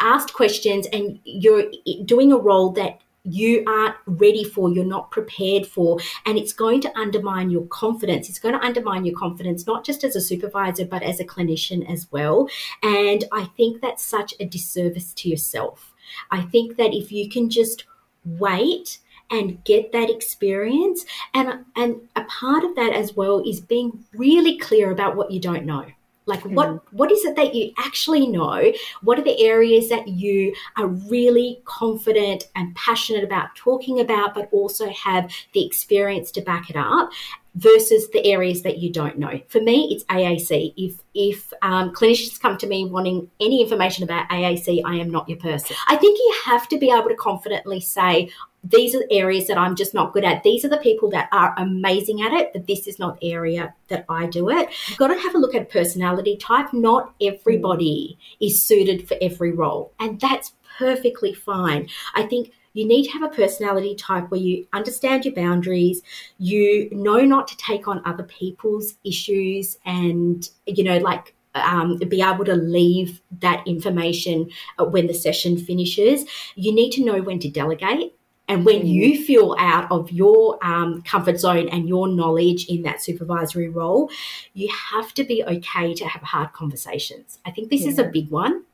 [0.00, 1.64] asked questions and you're
[2.04, 6.80] doing a role that you aren't ready for, you're not prepared for, and it's going
[6.80, 8.28] to undermine your confidence.
[8.28, 11.88] It's going to undermine your confidence, not just as a supervisor, but as a clinician
[11.90, 12.48] as well.
[12.82, 15.92] And I think that's such a disservice to yourself.
[16.30, 17.84] I think that if you can just
[18.24, 18.98] wait
[19.30, 24.58] and get that experience, and, and a part of that as well is being really
[24.58, 25.86] clear about what you don't know
[26.26, 26.80] like what mm.
[26.92, 28.72] what is it that you actually know?
[29.02, 34.48] What are the areas that you are really confident and passionate about talking about but
[34.52, 37.10] also have the experience to back it up
[37.54, 39.40] versus the areas that you don't know.
[39.48, 40.74] For me, it's AAC.
[40.76, 45.28] If if um, clinicians come to me wanting any information about AAC, I am not
[45.28, 45.76] your person.
[45.88, 48.30] I think you have to be able to confidently say,
[48.64, 50.42] these are areas that I'm just not good at.
[50.42, 53.74] These are the people that are amazing at it, but this is not the area
[53.88, 54.68] that I do it.
[54.88, 56.72] You've got to have a look at personality type.
[56.72, 61.88] Not everybody is suited for every role, and that's perfectly fine.
[62.14, 66.02] I think you need to have a personality type where you understand your boundaries,
[66.38, 72.22] you know not to take on other people's issues, and, you know, like um, be
[72.22, 76.24] able to leave that information uh, when the session finishes.
[76.54, 78.14] You need to know when to delegate.
[78.48, 79.22] And when you mm-hmm.
[79.22, 84.10] feel out of your um, comfort zone and your knowledge in that supervisory role,
[84.52, 87.38] you have to be okay to have hard conversations.
[87.46, 87.90] I think this yeah.
[87.90, 88.64] is a big one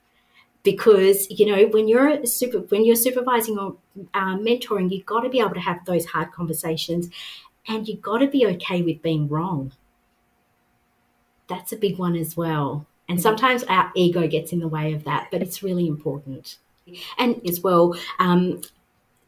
[0.71, 3.75] because you know when you're super when you're supervising or
[4.13, 7.09] uh, mentoring you've got to be able to have those hard conversations
[7.67, 9.73] and you've got to be okay with being wrong.
[11.49, 12.87] That's a big one as well.
[13.09, 16.59] And sometimes our ego gets in the way of that but it's really important.
[17.17, 18.61] And as well um,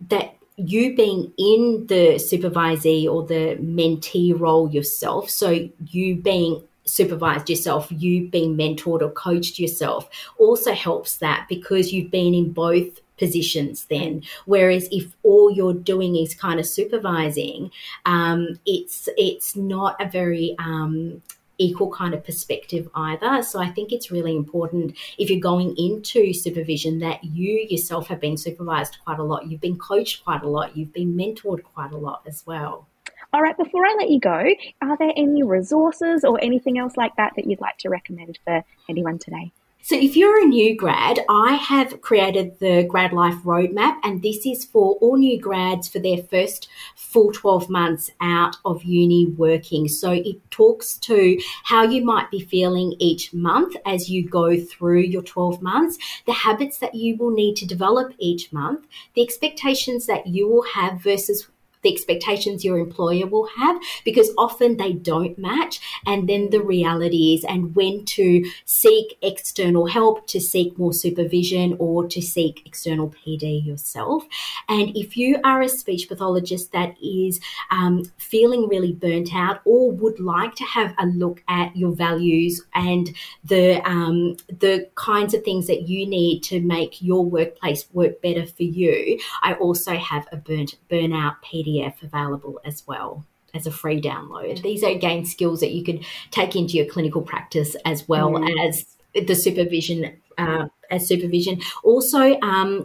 [0.09, 7.49] that you being in the supervisee or the mentee role yourself so you being supervised
[7.49, 13.01] yourself, you being mentored or coached yourself also helps that because you've been in both
[13.17, 14.23] positions then.
[14.47, 17.71] Whereas if all you're doing is kind of supervising,
[18.07, 21.23] um, it's it's not a very um,
[21.59, 23.43] equal kind of perspective either.
[23.43, 28.21] So I think it's really important if you're going into supervision that you yourself have
[28.21, 31.93] been supervised quite a lot, you've been coached quite a lot, you've been mentored quite
[31.93, 32.89] a lot as well.
[33.33, 34.45] All right, before I let you go,
[34.83, 38.65] are there any resources or anything else like that that you'd like to recommend for
[38.89, 39.53] anyone today?
[39.83, 44.45] So, if you're a new grad, I have created the Grad Life Roadmap, and this
[44.45, 49.87] is for all new grads for their first full 12 months out of uni working.
[49.87, 55.01] So, it talks to how you might be feeling each month as you go through
[55.01, 60.05] your 12 months, the habits that you will need to develop each month, the expectations
[60.07, 61.49] that you will have versus
[61.83, 65.81] the expectations your employer will have because often they don't match.
[66.07, 71.77] And then the reality is, and when to seek external help, to seek more supervision,
[71.79, 74.25] or to seek external PD yourself.
[74.69, 79.91] And if you are a speech pathologist that is um, feeling really burnt out or
[79.91, 83.15] would like to have a look at your values and
[83.45, 88.47] the um, the kinds of things that you need to make your workplace work better
[88.47, 93.71] for you, I also have a burnt burnout PD PDF available as well as a
[93.71, 94.63] free download.
[94.63, 98.69] These are again skills that you could take into your clinical practice as well mm.
[98.69, 98.97] as
[99.27, 101.61] the supervision uh, as supervision.
[101.85, 102.83] Also, um,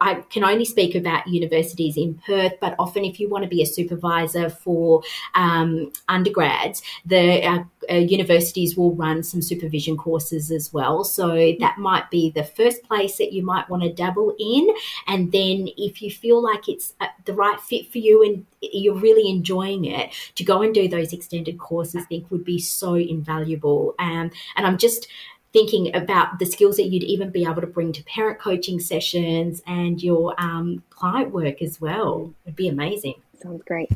[0.00, 3.62] i can only speak about universities in Perth, but often if you want to be
[3.62, 5.02] a supervisor for
[5.34, 11.04] um, undergrads, the uh, uh, universities will run some supervision courses as well.
[11.04, 14.68] So that might be the first place that you might want to dabble in.
[15.06, 18.94] And then if you feel like it's uh, the right fit for you and you're
[18.94, 22.94] really enjoying it, to go and do those extended courses, I think would be so
[22.94, 23.94] invaluable.
[23.98, 25.08] Um, and I'm just
[25.52, 29.62] thinking about the skills that you'd even be able to bring to parent coaching sessions
[29.66, 32.32] and your um, client work as well.
[32.44, 33.14] It'd be amazing.
[33.40, 33.90] Sounds great.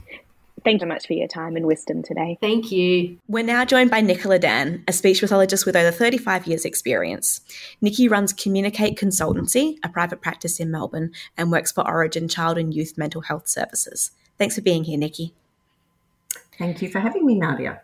[0.64, 2.38] Thank you so much for your time and wisdom today.
[2.40, 3.18] Thank you.
[3.26, 7.40] We're now joined by Nicola Dann, a speech pathologist with over 35 years' experience.
[7.80, 12.72] Nikki runs Communicate Consultancy, a private practice in Melbourne, and works for Orygen Child and
[12.72, 14.12] Youth Mental Health Services.
[14.38, 15.34] Thanks for being here, Nikki.
[16.59, 17.80] Thank you for having me, Nadia.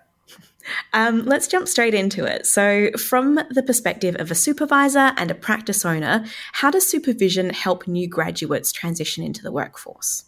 [0.92, 2.46] Um, let's jump straight into it.
[2.46, 7.86] So, from the perspective of a supervisor and a practice owner, how does supervision help
[7.86, 10.24] new graduates transition into the workforce?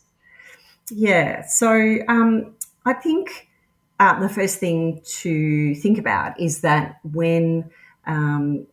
[0.91, 3.49] Yeah, so um, I think
[4.01, 7.70] uh, the first thing to think about is that when
[8.07, 8.66] um,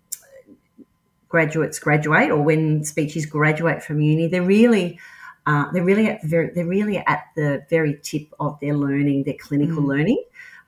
[1.30, 4.99] graduates graduate or when speechies graduate from uni, they're really
[5.45, 9.24] uh, they're really at the very they're really at the very tip of their learning,
[9.24, 9.88] their clinical mm.
[9.88, 10.24] learning.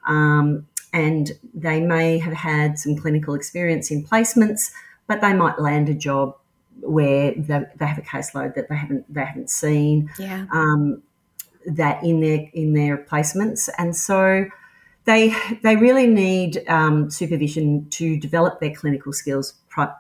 [0.08, 4.72] Um, and they may have had some clinical experience in placements,
[5.08, 6.36] but they might land a job
[6.82, 10.10] where they, they have a caseload that they haven't they haven't seen.
[10.18, 10.46] Yeah.
[10.52, 11.04] Um,
[11.66, 14.46] that in their in their placements, and so
[15.06, 19.54] they they really need um, supervision to develop their clinical skills.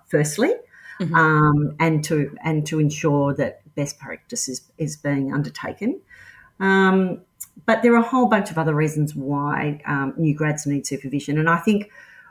[0.08, 0.54] Firstly,
[1.00, 1.16] mm-hmm.
[1.16, 6.02] um, and to and to ensure that best practice is is being undertaken.
[6.60, 7.22] Um,
[7.66, 11.38] but there are a whole bunch of other reasons why um, new grads need supervision,
[11.38, 11.90] and I think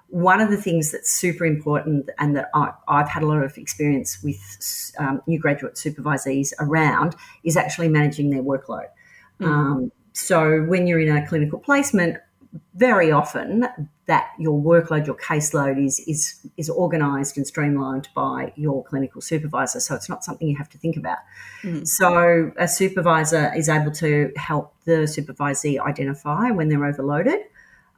[0.08, 3.58] one of the things that's super important and that I, have had a lot of
[3.58, 7.14] experience with um, new graduate supervisees around
[7.44, 8.86] is actually managing their workload.
[9.38, 9.46] Mm.
[9.46, 12.16] Um, so when you're in a clinical placement,
[12.74, 13.66] very often
[14.06, 19.80] that your workload, your caseload is is is organised and streamlined by your clinical supervisor.
[19.80, 21.18] So it's not something you have to think about.
[21.62, 21.86] Mm.
[21.86, 27.40] So a supervisor is able to help the supervisee identify when they're overloaded.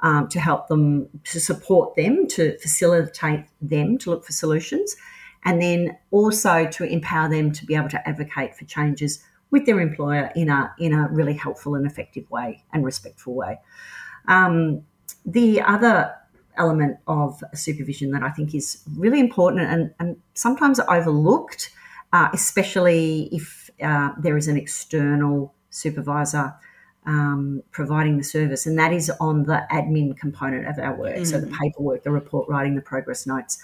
[0.02, 4.96] Um, to help them, to support them, to facilitate them to look for solutions,
[5.44, 9.78] and then also to empower them to be able to advocate for changes with their
[9.78, 13.58] employer in a in a really helpful and effective way and respectful way.
[14.28, 14.82] Um,
[15.24, 16.14] the other
[16.56, 21.70] element of supervision that I think is really important and, and sometimes overlooked,
[22.12, 26.54] uh, especially if uh, there is an external supervisor
[27.06, 31.16] um, providing the service, and that is on the admin component of our work.
[31.16, 31.26] Mm.
[31.26, 31.58] So the mm.
[31.58, 33.62] paperwork, the report writing, the progress notes,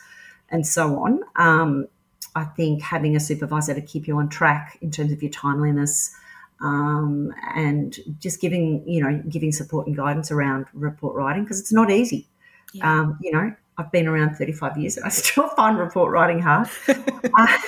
[0.49, 1.21] and so on.
[1.37, 1.87] Um,
[2.35, 6.15] I think having a supervisor to keep you on track in terms of your timeliness
[6.61, 11.73] um, and just giving, you know, giving support and guidance around report writing because it's
[11.73, 12.27] not easy.
[12.73, 13.01] Yeah.
[13.01, 16.69] Um, you know, I've been around 35 years and I still find report writing hard.
[16.89, 17.59] uh,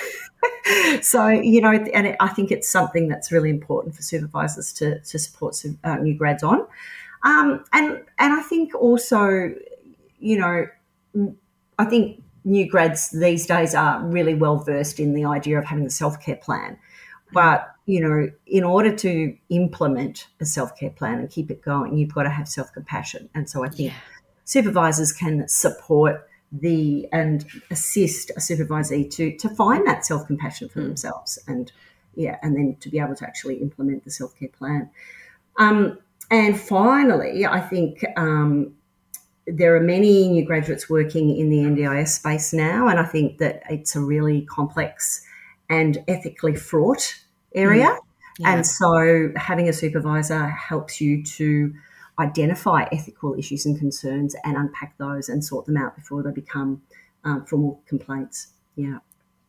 [1.01, 4.99] so, you know, and it, I think it's something that's really important for supervisors to,
[4.99, 6.65] to support uh, new grads on.
[7.23, 9.53] Um, and, and I think also,
[10.19, 10.67] you know,
[11.77, 15.85] I think new grads these days are really well versed in the idea of having
[15.85, 16.77] a self care plan.
[17.31, 21.97] But, you know, in order to implement a self care plan and keep it going,
[21.97, 23.27] you've got to have self compassion.
[23.33, 23.97] And so I think yeah.
[24.45, 30.81] supervisors can support the and assist a supervisee to to find that self compassion for
[30.81, 30.83] mm.
[30.83, 31.71] themselves and
[32.13, 34.91] yeah, and then to be able to actually implement the self care plan.
[35.57, 35.97] Um,
[36.29, 38.75] and finally, I think um,
[39.47, 43.63] there are many new graduates working in the NDIS space now, and I think that
[43.67, 45.25] it's a really complex
[45.69, 47.15] and ethically fraught
[47.53, 47.87] area.
[47.87, 47.97] Mm.
[48.39, 48.53] Yeah.
[48.53, 51.73] And so, having a supervisor helps you to
[52.19, 56.81] identify ethical issues and concerns and unpack those and sort them out before they become
[57.23, 58.47] um, formal complaints.
[58.75, 58.99] Yeah.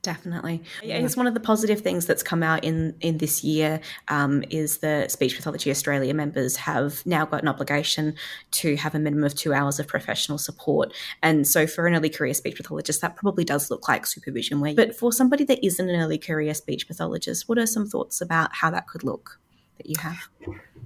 [0.02, 0.62] Definitely.
[0.82, 0.96] Yeah.
[0.96, 4.78] It's one of the positive things that's come out in, in this year um, is
[4.78, 8.14] the Speech Pathology Australia members have now got an obligation
[8.52, 10.94] to have a minimum of two hours of professional support.
[11.22, 14.60] And so for an early career speech pathologist, that probably does look like supervision.
[14.60, 18.22] Where, but for somebody that isn't an early career speech pathologist, what are some thoughts
[18.22, 19.38] about how that could look
[19.76, 20.28] that you have?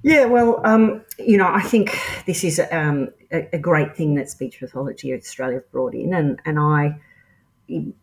[0.03, 1.97] Yeah, well, um, you know, I think
[2.27, 6.41] this is um, a, a, great thing that Speech Pathology Australia have brought in, and,
[6.45, 6.97] and I–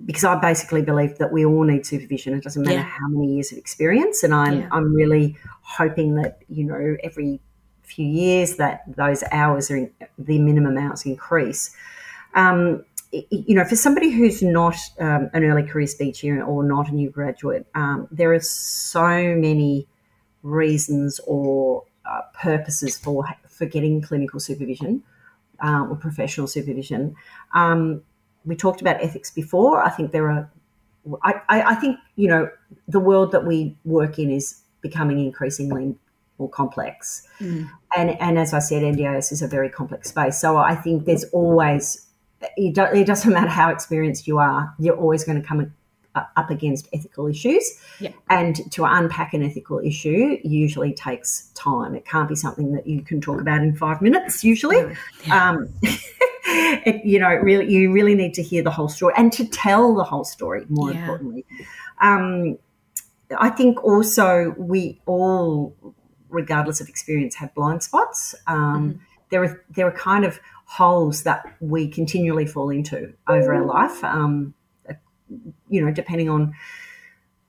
[0.05, 2.33] because I basically believe that we all need supervision.
[2.33, 2.83] It doesn't matter yeah.
[2.83, 4.69] how many years of experience, and I'm yeah.
[4.71, 7.39] I'm really hoping that you know every
[7.83, 11.75] few years that those hours are in, the minimum hours increase.
[12.33, 16.95] Um, you know, for somebody who's not um, an early career speaker or not a
[16.95, 19.87] new graduate, um, there are so many
[20.43, 25.03] reasons or uh, purposes for for getting clinical supervision
[25.63, 27.15] uh, or professional supervision.
[27.53, 28.01] Um,
[28.45, 29.83] we talked about ethics before.
[29.83, 30.49] I think there are,
[31.23, 32.49] I, I, think, you know,
[32.87, 35.95] the world that we work in is becoming increasingly
[36.37, 37.27] more complex.
[37.39, 37.69] Mm.
[37.95, 40.39] And, and as I said, NDIS is a very complex space.
[40.39, 42.07] So I think there's always,
[42.57, 45.73] it, do, it doesn't matter how experienced you are, you're always going to come
[46.15, 47.79] up against ethical issues.
[47.99, 48.11] Yeah.
[48.29, 51.95] And to unpack an ethical issue usually takes time.
[51.95, 54.95] It can't be something that you can talk about in five minutes, usually.
[55.25, 55.49] Yeah.
[55.49, 55.69] Um,
[56.85, 59.93] it, you know, really, you really need to hear the whole story and to tell
[59.95, 60.65] the whole story.
[60.69, 60.99] More yeah.
[60.99, 61.45] importantly,
[62.01, 62.57] um,
[63.37, 65.75] I think also we all,
[66.29, 68.35] regardless of experience, have blind spots.
[68.47, 68.99] Um, mm-hmm.
[69.29, 74.03] There are there are kind of holes that we continually fall into over our life.
[74.03, 74.53] Um,
[75.69, 76.53] you know, depending on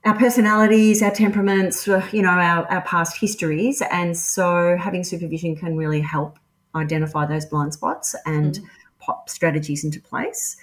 [0.05, 3.81] our personalities, our temperaments, you know, our, our past histories.
[3.91, 6.39] And so having supervision can really help
[6.75, 8.65] identify those blind spots and mm
[9.05, 10.57] pop strategies into place.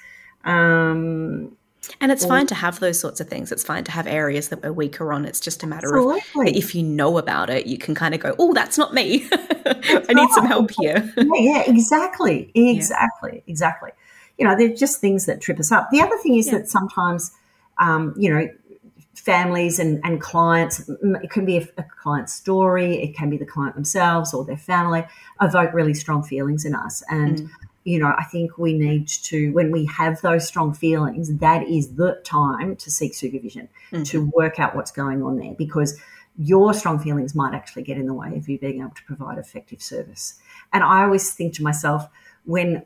[0.44, 1.56] Um,
[2.00, 3.50] and it's or, fine to have those sorts of things.
[3.50, 5.24] It's fine to have areas that we're weaker on.
[5.24, 6.50] It's just a matter absolutely.
[6.50, 9.28] of if you know about it, you can kind of go, "Oh, that's not me.
[9.32, 10.30] I need right.
[10.32, 13.42] some help here." yeah, yeah, exactly, exactly, yeah.
[13.46, 13.90] exactly.
[14.38, 15.88] You know, they're just things that trip us up.
[15.90, 16.58] The other thing is yeah.
[16.58, 17.32] that sometimes,
[17.78, 18.48] um, you know,
[19.14, 23.44] families and, and clients, it can be a, a client story, it can be the
[23.44, 25.04] client themselves or their family,
[25.42, 27.02] evoke really strong feelings in us.
[27.08, 27.50] And mm
[27.84, 31.94] you know, I think we need to, when we have those strong feelings, that is
[31.94, 34.02] the time to seek supervision, mm-hmm.
[34.04, 35.98] to work out what's going on there, because
[36.38, 39.38] your strong feelings might actually get in the way of you being able to provide
[39.38, 40.34] effective service.
[40.72, 42.06] And I always think to myself,
[42.44, 42.84] when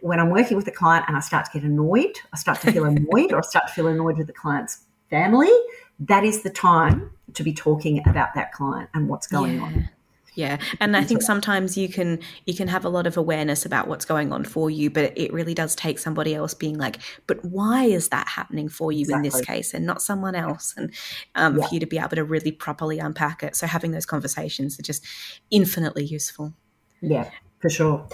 [0.00, 2.72] when I'm working with a client and I start to get annoyed, I start to
[2.72, 5.52] feel annoyed, or I start to feel annoyed with the client's family,
[6.00, 9.62] that is the time to be talking about that client and what's going yeah.
[9.62, 9.88] on.
[10.36, 13.88] Yeah, and I think sometimes you can you can have a lot of awareness about
[13.88, 17.42] what's going on for you, but it really does take somebody else being like, "But
[17.42, 19.16] why is that happening for you exactly.
[19.16, 20.92] in this case, and not someone else?" And
[21.34, 21.66] um, yeah.
[21.66, 23.56] for you to be able to really properly unpack it.
[23.56, 25.06] So having those conversations are just
[25.50, 26.52] infinitely useful.
[27.00, 27.30] Yeah,
[27.60, 28.06] for sure.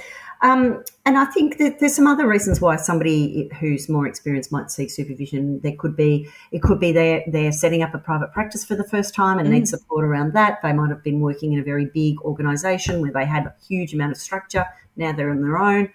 [0.43, 4.72] Um, and I think that there's some other reasons why somebody who's more experienced might
[4.72, 5.61] seek supervision.
[5.61, 8.86] There could be it could be they're they're setting up a private practice for the
[8.86, 9.53] first time and mm.
[9.53, 10.61] need support around that.
[10.62, 13.95] They might have been working in a very big organisation where they had a huge
[13.95, 14.66] amount of structure.
[14.97, 15.90] Now they're on their own.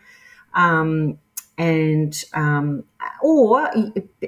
[0.54, 1.20] Um,
[1.58, 2.86] and um,
[3.22, 3.70] or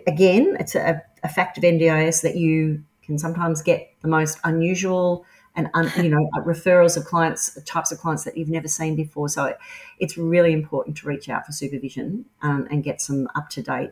[0.05, 5.25] again, it's a, a fact of NDIS that you can sometimes get the most unusual
[5.55, 9.29] and um, you know referrals of clients types of clients that you've never seen before
[9.29, 9.57] so it,
[9.99, 13.91] it's really important to reach out for supervision um, and get some up to date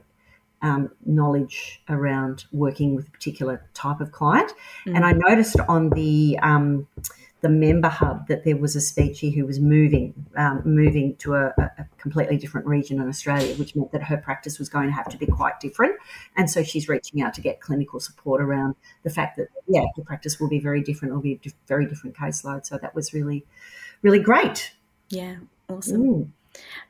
[0.62, 4.52] um, knowledge around working with a particular type of client
[4.86, 4.96] mm.
[4.96, 6.88] and i noticed on the um,
[7.42, 11.54] the member hub that there was a speechie who was moving um, moving to a,
[11.58, 15.08] a, completely different region in Australia, which meant that her practice was going to have
[15.10, 15.96] to be quite different.
[16.36, 20.04] And so she's reaching out to get clinical support around the fact that yeah, the
[20.04, 21.12] practice will be very different.
[21.12, 22.66] It'll be a very different caseload.
[22.66, 23.46] So that was really,
[24.02, 24.72] really great.
[25.10, 25.38] Yeah,
[25.70, 26.02] awesome.
[26.02, 26.28] Mm.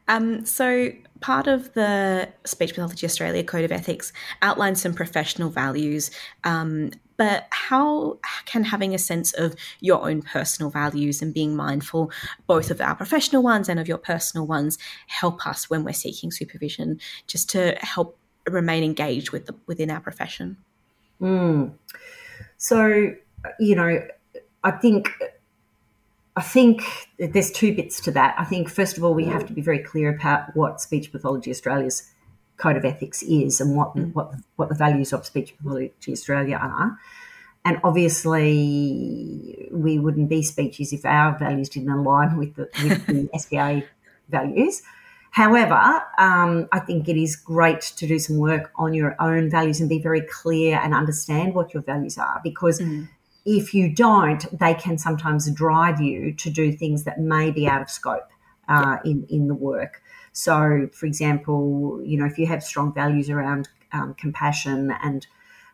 [0.08, 6.10] Um, so, part of the Speech Pathology Australia Code of Ethics outlines some professional values
[6.45, 12.11] um, but how can having a sense of your own personal values and being mindful
[12.45, 16.32] both of our professional ones and of your personal ones help us when we're seeking
[16.32, 18.18] supervision just to help
[18.49, 20.57] remain engaged with the, within our profession
[21.22, 21.72] mm.
[22.57, 23.11] so
[23.59, 24.07] you know
[24.63, 25.09] i think
[26.38, 26.84] I think
[27.18, 28.36] there's two bits to that.
[28.38, 31.49] I think, first of all, we have to be very clear about what Speech Pathology
[31.49, 32.11] Australia's
[32.58, 34.14] code of ethics is and what mm.
[34.14, 36.97] what what the values of Speech Pathology Australia are.
[37.66, 43.30] And obviously, we wouldn't be speechies if our values didn't align with the, with the
[43.38, 43.82] SPA
[44.30, 44.82] values.
[45.32, 49.82] However, um, I think it is great to do some work on your own values
[49.82, 53.10] and be very clear and understand what your values are because mm.
[53.45, 57.82] if you don't, they can sometimes drive you to do things that may be out
[57.82, 58.30] of scope
[58.70, 60.01] uh, in, in the work.
[60.38, 65.26] So, for example, you know, if you have strong values around um, compassion and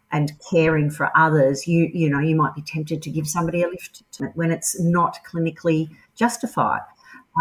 [0.09, 3.67] and caring for others, you you know, you might be tempted to give somebody a
[3.67, 4.03] lift
[4.35, 6.79] when it's not clinically justified.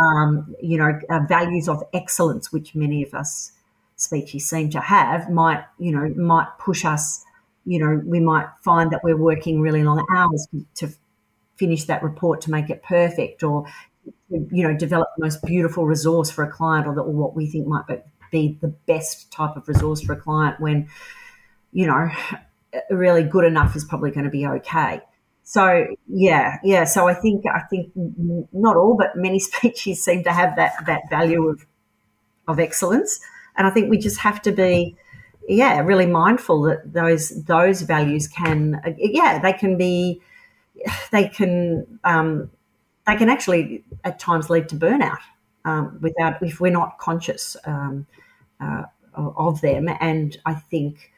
[0.00, 3.52] Um, you know, uh, values of excellence, which many of us
[3.96, 7.24] speechies seem to have, might you know might push us.
[7.64, 10.88] You know, we might find that we're working really long hours to
[11.54, 13.66] finish that report to make it perfect, or
[14.30, 17.46] you know, develop the most beautiful resource for a client or, the, or what we
[17.46, 17.84] think might
[18.30, 20.88] be the best type of resource for a client when,
[21.72, 22.10] you know,
[22.90, 25.00] really good enough is probably going to be okay.
[25.44, 26.84] So yeah, yeah.
[26.84, 31.02] So I think I think not all, but many speechies seem to have that that
[31.10, 31.66] value of
[32.48, 33.20] of excellence,
[33.56, 34.96] and I think we just have to be,
[35.48, 40.20] yeah, really mindful that those those values can, yeah, they can be,
[41.10, 42.50] they can um,
[43.06, 45.18] they can actually at times lead to burnout
[45.64, 48.06] um, without if we're not conscious um,
[48.60, 48.82] uh,
[49.14, 49.88] of them.
[50.00, 51.12] And I think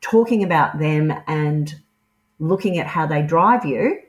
[0.00, 1.74] talking about them and
[2.38, 4.00] looking at how they drive you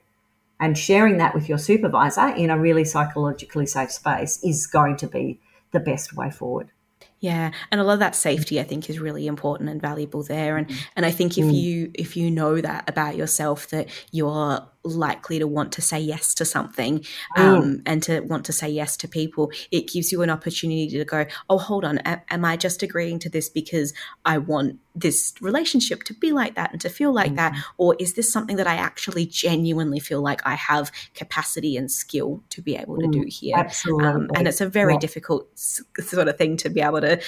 [0.60, 5.08] and sharing that with your supervisor in a really psychologically safe space is going to
[5.08, 5.39] be
[5.72, 6.72] the best way forward.
[7.20, 10.55] Yeah, and a lot of that safety I think is really important and valuable there
[10.58, 10.78] and mm-hmm.
[10.95, 11.53] and I think if mm.
[11.53, 14.64] you if you know that about yourself that you're
[14.96, 17.38] likely to want to say yes to something mm.
[17.38, 21.06] um, and to want to say yes to people, it gives you an opportunity to
[21.06, 23.94] go, oh, hold on, a- am I just agreeing to this because
[24.26, 27.38] I want this relationship to be like that and to feel like mm.
[27.38, 27.56] that?
[27.78, 32.44] Or is this something that I actually genuinely feel like I have capacity and skill
[32.50, 33.56] to be able to do mm, here?
[33.58, 34.08] Absolutely.
[34.08, 35.00] Um, and it's a very yeah.
[35.00, 37.20] difficult sort of thing to be able to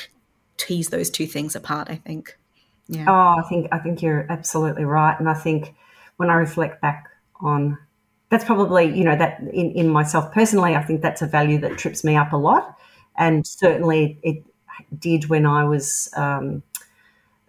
[0.57, 2.37] tease those two things apart, I think.
[2.87, 3.05] Yeah.
[3.07, 5.17] Oh, I think I think you're absolutely right.
[5.19, 5.75] And I think
[6.17, 7.05] when I reflect back
[7.39, 7.77] on
[8.29, 11.77] that's probably you know that in, in myself personally i think that's a value that
[11.77, 12.77] trips me up a lot
[13.17, 14.43] and certainly it
[14.99, 16.63] did when i was um,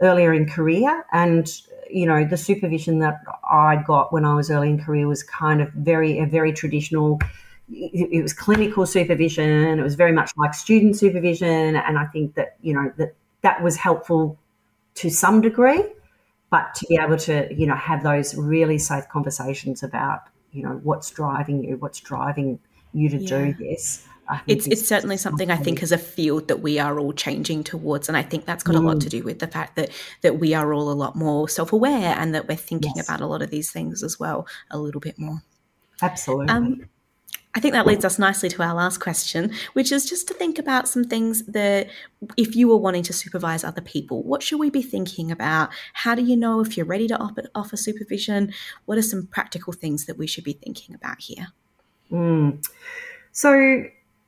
[0.00, 1.04] earlier in career.
[1.12, 1.50] And,
[1.88, 3.20] you know, the supervision that
[3.50, 7.18] I got when I was early in career was kind of very, a very traditional
[7.72, 9.78] it was clinical supervision.
[9.78, 13.62] It was very much like student supervision, and I think that you know that that
[13.62, 14.36] was helpful
[14.94, 15.84] to some degree.
[16.50, 20.22] But to be able to you know have those really safe conversations about
[20.52, 22.58] you know what's driving you, what's driving
[22.92, 23.28] you to yeah.
[23.28, 24.06] do this.
[24.46, 28.08] It's it's certainly something I think as a field that we are all changing towards,
[28.08, 28.78] and I think that's got mm.
[28.78, 29.10] a lot to mm.
[29.10, 29.90] do with the fact that
[30.22, 33.08] that we are all a lot more self aware and that we're thinking yes.
[33.08, 35.42] about a lot of these things as well a little bit more.
[36.00, 36.48] Absolutely.
[36.48, 36.88] Um,
[37.54, 40.58] I think that leads us nicely to our last question, which is just to think
[40.58, 41.88] about some things that
[42.36, 45.70] if you were wanting to supervise other people, what should we be thinking about?
[45.94, 47.18] How do you know if you're ready to
[47.54, 48.52] offer, supervision?
[48.84, 51.48] What are some practical things that we should be thinking about here?
[52.12, 52.64] Mm.
[53.32, 53.84] So,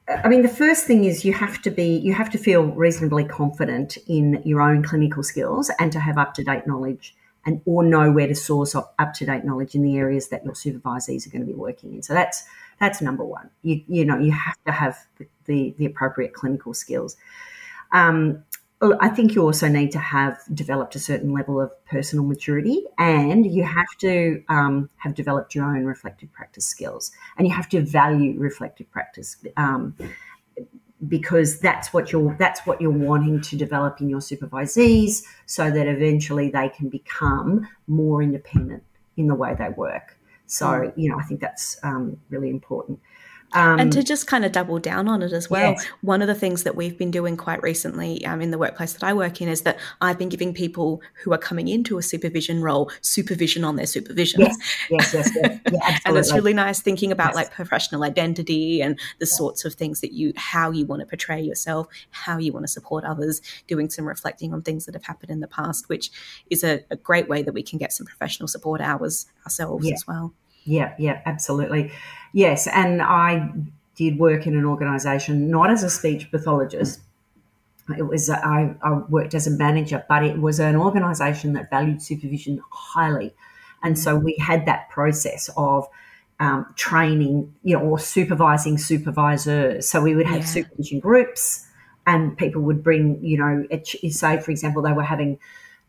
[0.08, 3.24] I mean, the first thing is you have to be, you have to feel reasonably
[3.24, 7.14] confident in your own clinical skills and to have up to date knowledge
[7.44, 10.54] and or know where to source up to date knowledge in the areas that your
[10.54, 12.02] supervisees are going to be working in.
[12.02, 12.44] So that's
[12.78, 13.50] that's number one.
[13.62, 17.16] You, you know, you have to have the, the, the appropriate clinical skills.
[17.92, 18.44] Um,
[19.00, 23.46] I think you also need to have developed a certain level of personal maturity and
[23.46, 27.80] you have to um, have developed your own reflective practice skills and you have to
[27.80, 29.94] value reflective practice um,
[31.08, 35.86] because that's what you're that's what you're wanting to develop in your supervisees so that
[35.86, 38.82] eventually they can become more independent
[39.16, 40.16] in the way they work.
[40.46, 40.92] So, mm.
[40.96, 43.00] you know, I think that's um, really important.
[43.54, 45.86] Um, and to just kind of double down on it as well, yes.
[46.00, 49.04] one of the things that we've been doing quite recently um, in the workplace that
[49.04, 52.62] I work in is that I've been giving people who are coming into a supervision
[52.62, 54.40] role supervision on their supervision.
[54.40, 54.56] Yes,
[54.90, 55.30] yes, yes.
[55.36, 55.58] yes.
[55.72, 57.36] Yeah, and it's really nice thinking about yes.
[57.36, 61.40] like professional identity and the sorts of things that you, how you want to portray
[61.40, 65.30] yourself, how you want to support others, doing some reflecting on things that have happened
[65.30, 66.10] in the past, which
[66.50, 69.94] is a, a great way that we can get some professional support hours ourselves yeah.
[69.94, 70.34] as well.
[70.64, 71.92] Yeah, yeah, absolutely.
[72.32, 73.50] Yes, and I
[73.94, 77.00] did work in an organisation not as a speech pathologist.
[77.96, 82.00] It was I, I worked as a manager, but it was an organisation that valued
[82.00, 83.34] supervision highly,
[83.82, 85.86] and so we had that process of
[86.40, 89.88] um, training, you know, or supervising supervisors.
[89.88, 90.46] So we would have yeah.
[90.46, 91.66] supervision groups,
[92.06, 95.38] and people would bring, you know, say for example they were having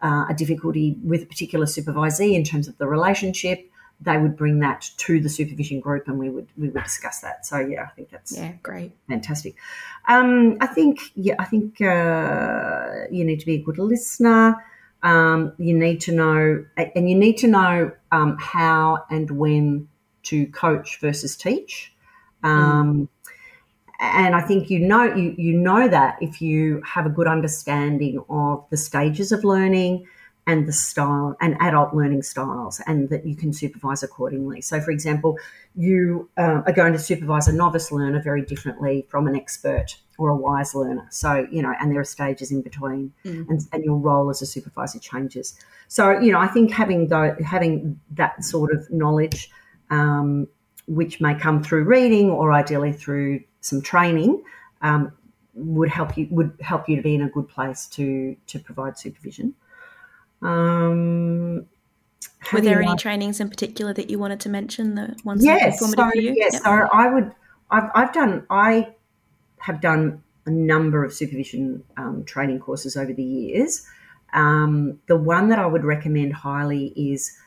[0.02, 3.70] uh, a difficulty with a particular supervisee in terms of the relationship
[4.02, 7.46] they would bring that to the supervision group and we would we would discuss that.
[7.46, 9.56] So yeah, I think that's yeah great, fantastic.
[10.08, 14.56] Um, I think yeah, I think uh, you need to be a good listener.
[15.04, 19.90] Um, you need to know, and you need to know um, how and when
[20.24, 21.94] to coach versus teach.
[22.42, 23.34] Um, mm.
[24.00, 28.24] And I think you know you you know that if you have a good understanding
[28.30, 30.08] of the stages of learning,
[30.46, 34.62] and the style and adult learning styles, and that you can supervise accordingly.
[34.62, 35.38] So, for example,
[35.76, 40.30] you uh, are going to supervise a novice learner very differently from an expert or
[40.30, 41.08] a wise learner.
[41.12, 43.50] So, you know, and there are stages in between, mm.
[43.50, 45.58] and, and your role as a supervisor changes.
[45.88, 49.50] So, you know, I think having the, having that sort of knowledge,
[49.90, 50.48] um,
[50.88, 54.44] which may come through reading or ideally through some training,
[54.82, 55.14] um,
[55.56, 58.98] would help you would help you to be in a good place to to provide
[58.98, 59.54] supervision.
[60.44, 61.66] Um,
[62.52, 64.96] Were there any trainings in particular that you wanted to mention?
[64.96, 66.62] The ones yes, that so, Yes, yep.
[66.64, 67.32] so I would.
[67.72, 68.46] I've, I've done.
[68.50, 68.94] I
[69.60, 73.86] have done a number of supervision um, training courses over the years.
[74.34, 77.38] Um, the one that I would recommend highly is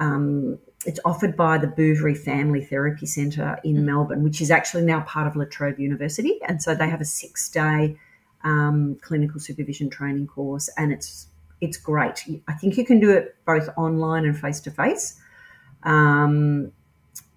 [0.00, 3.82] um, it's offered by the Bouverie Family Therapy Centre in mm.
[3.84, 7.06] Melbourne, which is actually now part of La Trobe University, and so they have a
[7.06, 7.96] six-day
[8.44, 11.28] um, clinical supervision training course, and it's
[11.60, 12.24] it's great.
[12.48, 15.20] I think you can do it both online and face to face.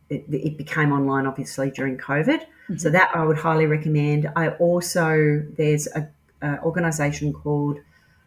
[0.10, 2.78] It became online obviously during COVID, mm-hmm.
[2.78, 4.30] so that I would highly recommend.
[4.36, 6.10] I also there's a,
[6.42, 7.80] a organisation called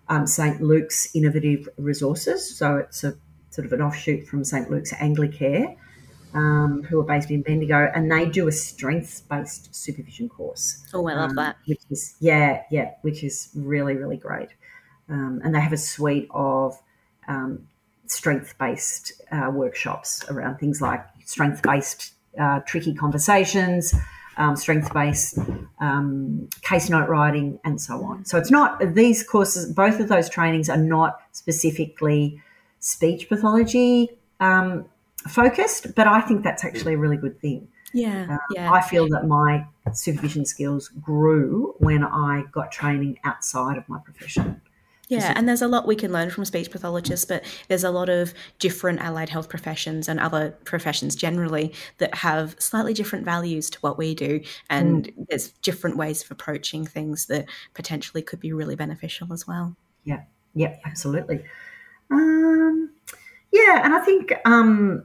[0.08, 3.14] um, St Luke's Innovative Resources, so it's a
[3.50, 5.76] sort of an offshoot from St Luke's Anglicare,
[6.34, 10.84] um, who are based in Bendigo, and they do a strengths-based supervision course.
[10.94, 11.56] Oh, I love um, that.
[11.66, 14.50] Which is yeah, yeah, which is really really great
[15.12, 16.80] um, and they have a suite of
[17.28, 17.68] um,
[18.06, 23.94] strength based uh, workshops around things like strength based uh, tricky conversations,
[24.38, 25.38] um, strength based
[25.80, 28.24] um, case note writing, and so on.
[28.24, 32.40] So it's not these courses, both of those trainings are not specifically
[32.80, 34.08] speech pathology
[34.40, 34.86] um,
[35.28, 37.68] focused, but I think that's actually a really good thing.
[37.92, 38.72] Yeah, uh, yeah.
[38.72, 44.62] I feel that my supervision skills grew when I got training outside of my profession.
[45.08, 48.08] Yeah, and there's a lot we can learn from speech pathologists, but there's a lot
[48.08, 53.78] of different allied health professions and other professions generally that have slightly different values to
[53.80, 54.40] what we do.
[54.70, 55.26] And mm.
[55.28, 59.76] there's different ways of approaching things that potentially could be really beneficial as well.
[60.04, 60.22] Yeah,
[60.54, 61.44] yeah, absolutely.
[62.10, 62.90] Um,
[63.50, 65.04] yeah, and I think, um,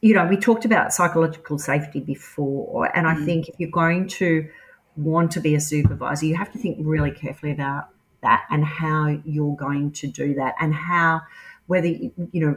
[0.00, 3.24] you know, we talked about psychological safety before, and I mm.
[3.26, 4.48] think if you're going to
[4.96, 7.90] want to be a supervisor, you have to think really carefully about
[8.22, 11.22] that and how you're going to do that and how
[11.66, 12.56] whether you know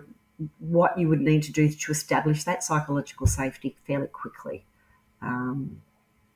[0.59, 4.66] what you would need to do to establish that psychological safety fairly quickly.
[5.22, 5.82] Um,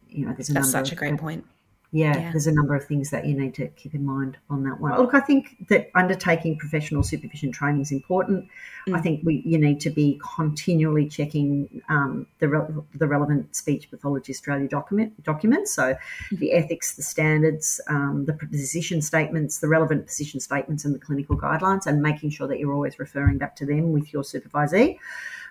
[0.07, 1.45] you know, there's a That's such a great point
[1.91, 4.63] yeah, yeah, there's a number of things that you need to keep in mind on
[4.63, 4.97] that one.
[4.97, 8.49] Look, I think that undertaking professional supervision training is important.
[8.89, 8.97] Mm.
[8.97, 13.89] I think we you need to be continually checking um, the re- the relevant speech
[13.89, 15.73] pathology Australia document documents.
[15.73, 15.95] So
[16.31, 16.39] mm.
[16.39, 21.37] the ethics, the standards, um, the position statements, the relevant position statements, and the clinical
[21.37, 24.97] guidelines, and making sure that you're always referring back to them with your supervisee.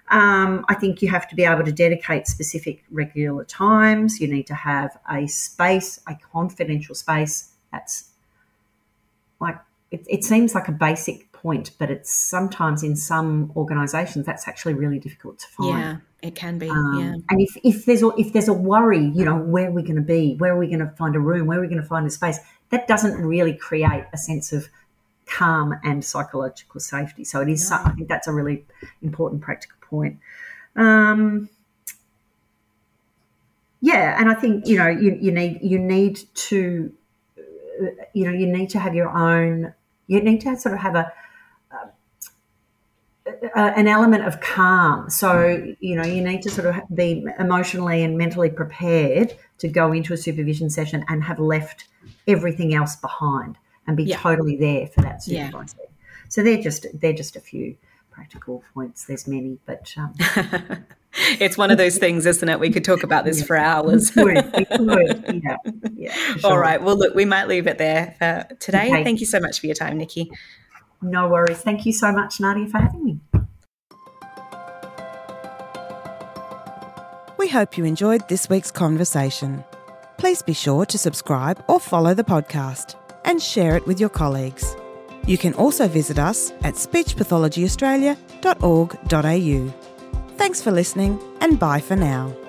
[0.08, 4.20] Um, I think you have to be able to dedicate specific regular times.
[4.20, 7.52] You need to have a space, a confidential space.
[7.72, 8.10] That's
[9.40, 9.56] like,
[9.90, 14.74] it, it seems like a basic point, but it's sometimes in some organisations that's actually
[14.74, 15.78] really difficult to find.
[15.78, 16.70] Yeah, it can be.
[16.70, 17.14] Um, yeah.
[17.28, 19.96] And if, if there's a, if there's a worry, you know, where are we going
[19.96, 20.36] to be?
[20.38, 21.46] Where are we going to find a room?
[21.46, 22.38] Where are we going to find a space?
[22.70, 24.68] That doesn't really create a sense of
[25.26, 27.24] calm and psychological safety.
[27.24, 27.70] So it is.
[27.70, 27.80] No.
[27.84, 28.64] I think that's a really
[29.02, 30.18] important practical point.
[30.76, 31.48] Um,
[33.80, 36.92] yeah, and I think you know you, you need you need to
[38.14, 39.74] you know you need to have your own
[40.06, 41.12] you need to sort of have a,
[43.54, 45.10] an element of calm.
[45.10, 49.92] So you know you need to sort of be emotionally and mentally prepared to go
[49.92, 51.88] into a supervision session and have left
[52.26, 53.56] everything else behind
[53.86, 54.18] and be yeah.
[54.18, 55.76] totally there for that supervisor.
[55.80, 55.86] Yeah.
[56.28, 57.76] So they're just they're just a few
[58.10, 59.04] practical points.
[59.04, 60.14] There's many, but um,
[61.38, 62.58] it's one of those things, isn't it?
[62.58, 63.46] We could talk about this yeah.
[63.46, 64.12] for hours.
[64.26, 65.56] Yeah,
[65.94, 66.14] yeah.
[66.14, 66.52] Sure.
[66.52, 66.82] All right.
[66.82, 68.88] Well, look, we might leave it there for today.
[68.88, 69.04] Okay.
[69.04, 70.30] Thank you so much for your time, Nikki.
[71.02, 71.58] No worries.
[71.58, 73.20] Thank you so much, Nadia, for having me.
[77.38, 79.64] We hope you enjoyed this week's conversation.
[80.18, 84.74] Please be sure to subscribe or follow the podcast and share it with your colleagues.
[85.26, 89.74] You can also visit us at speechpathologyaustralia.org.au.
[90.36, 92.45] Thanks for listening and bye for now.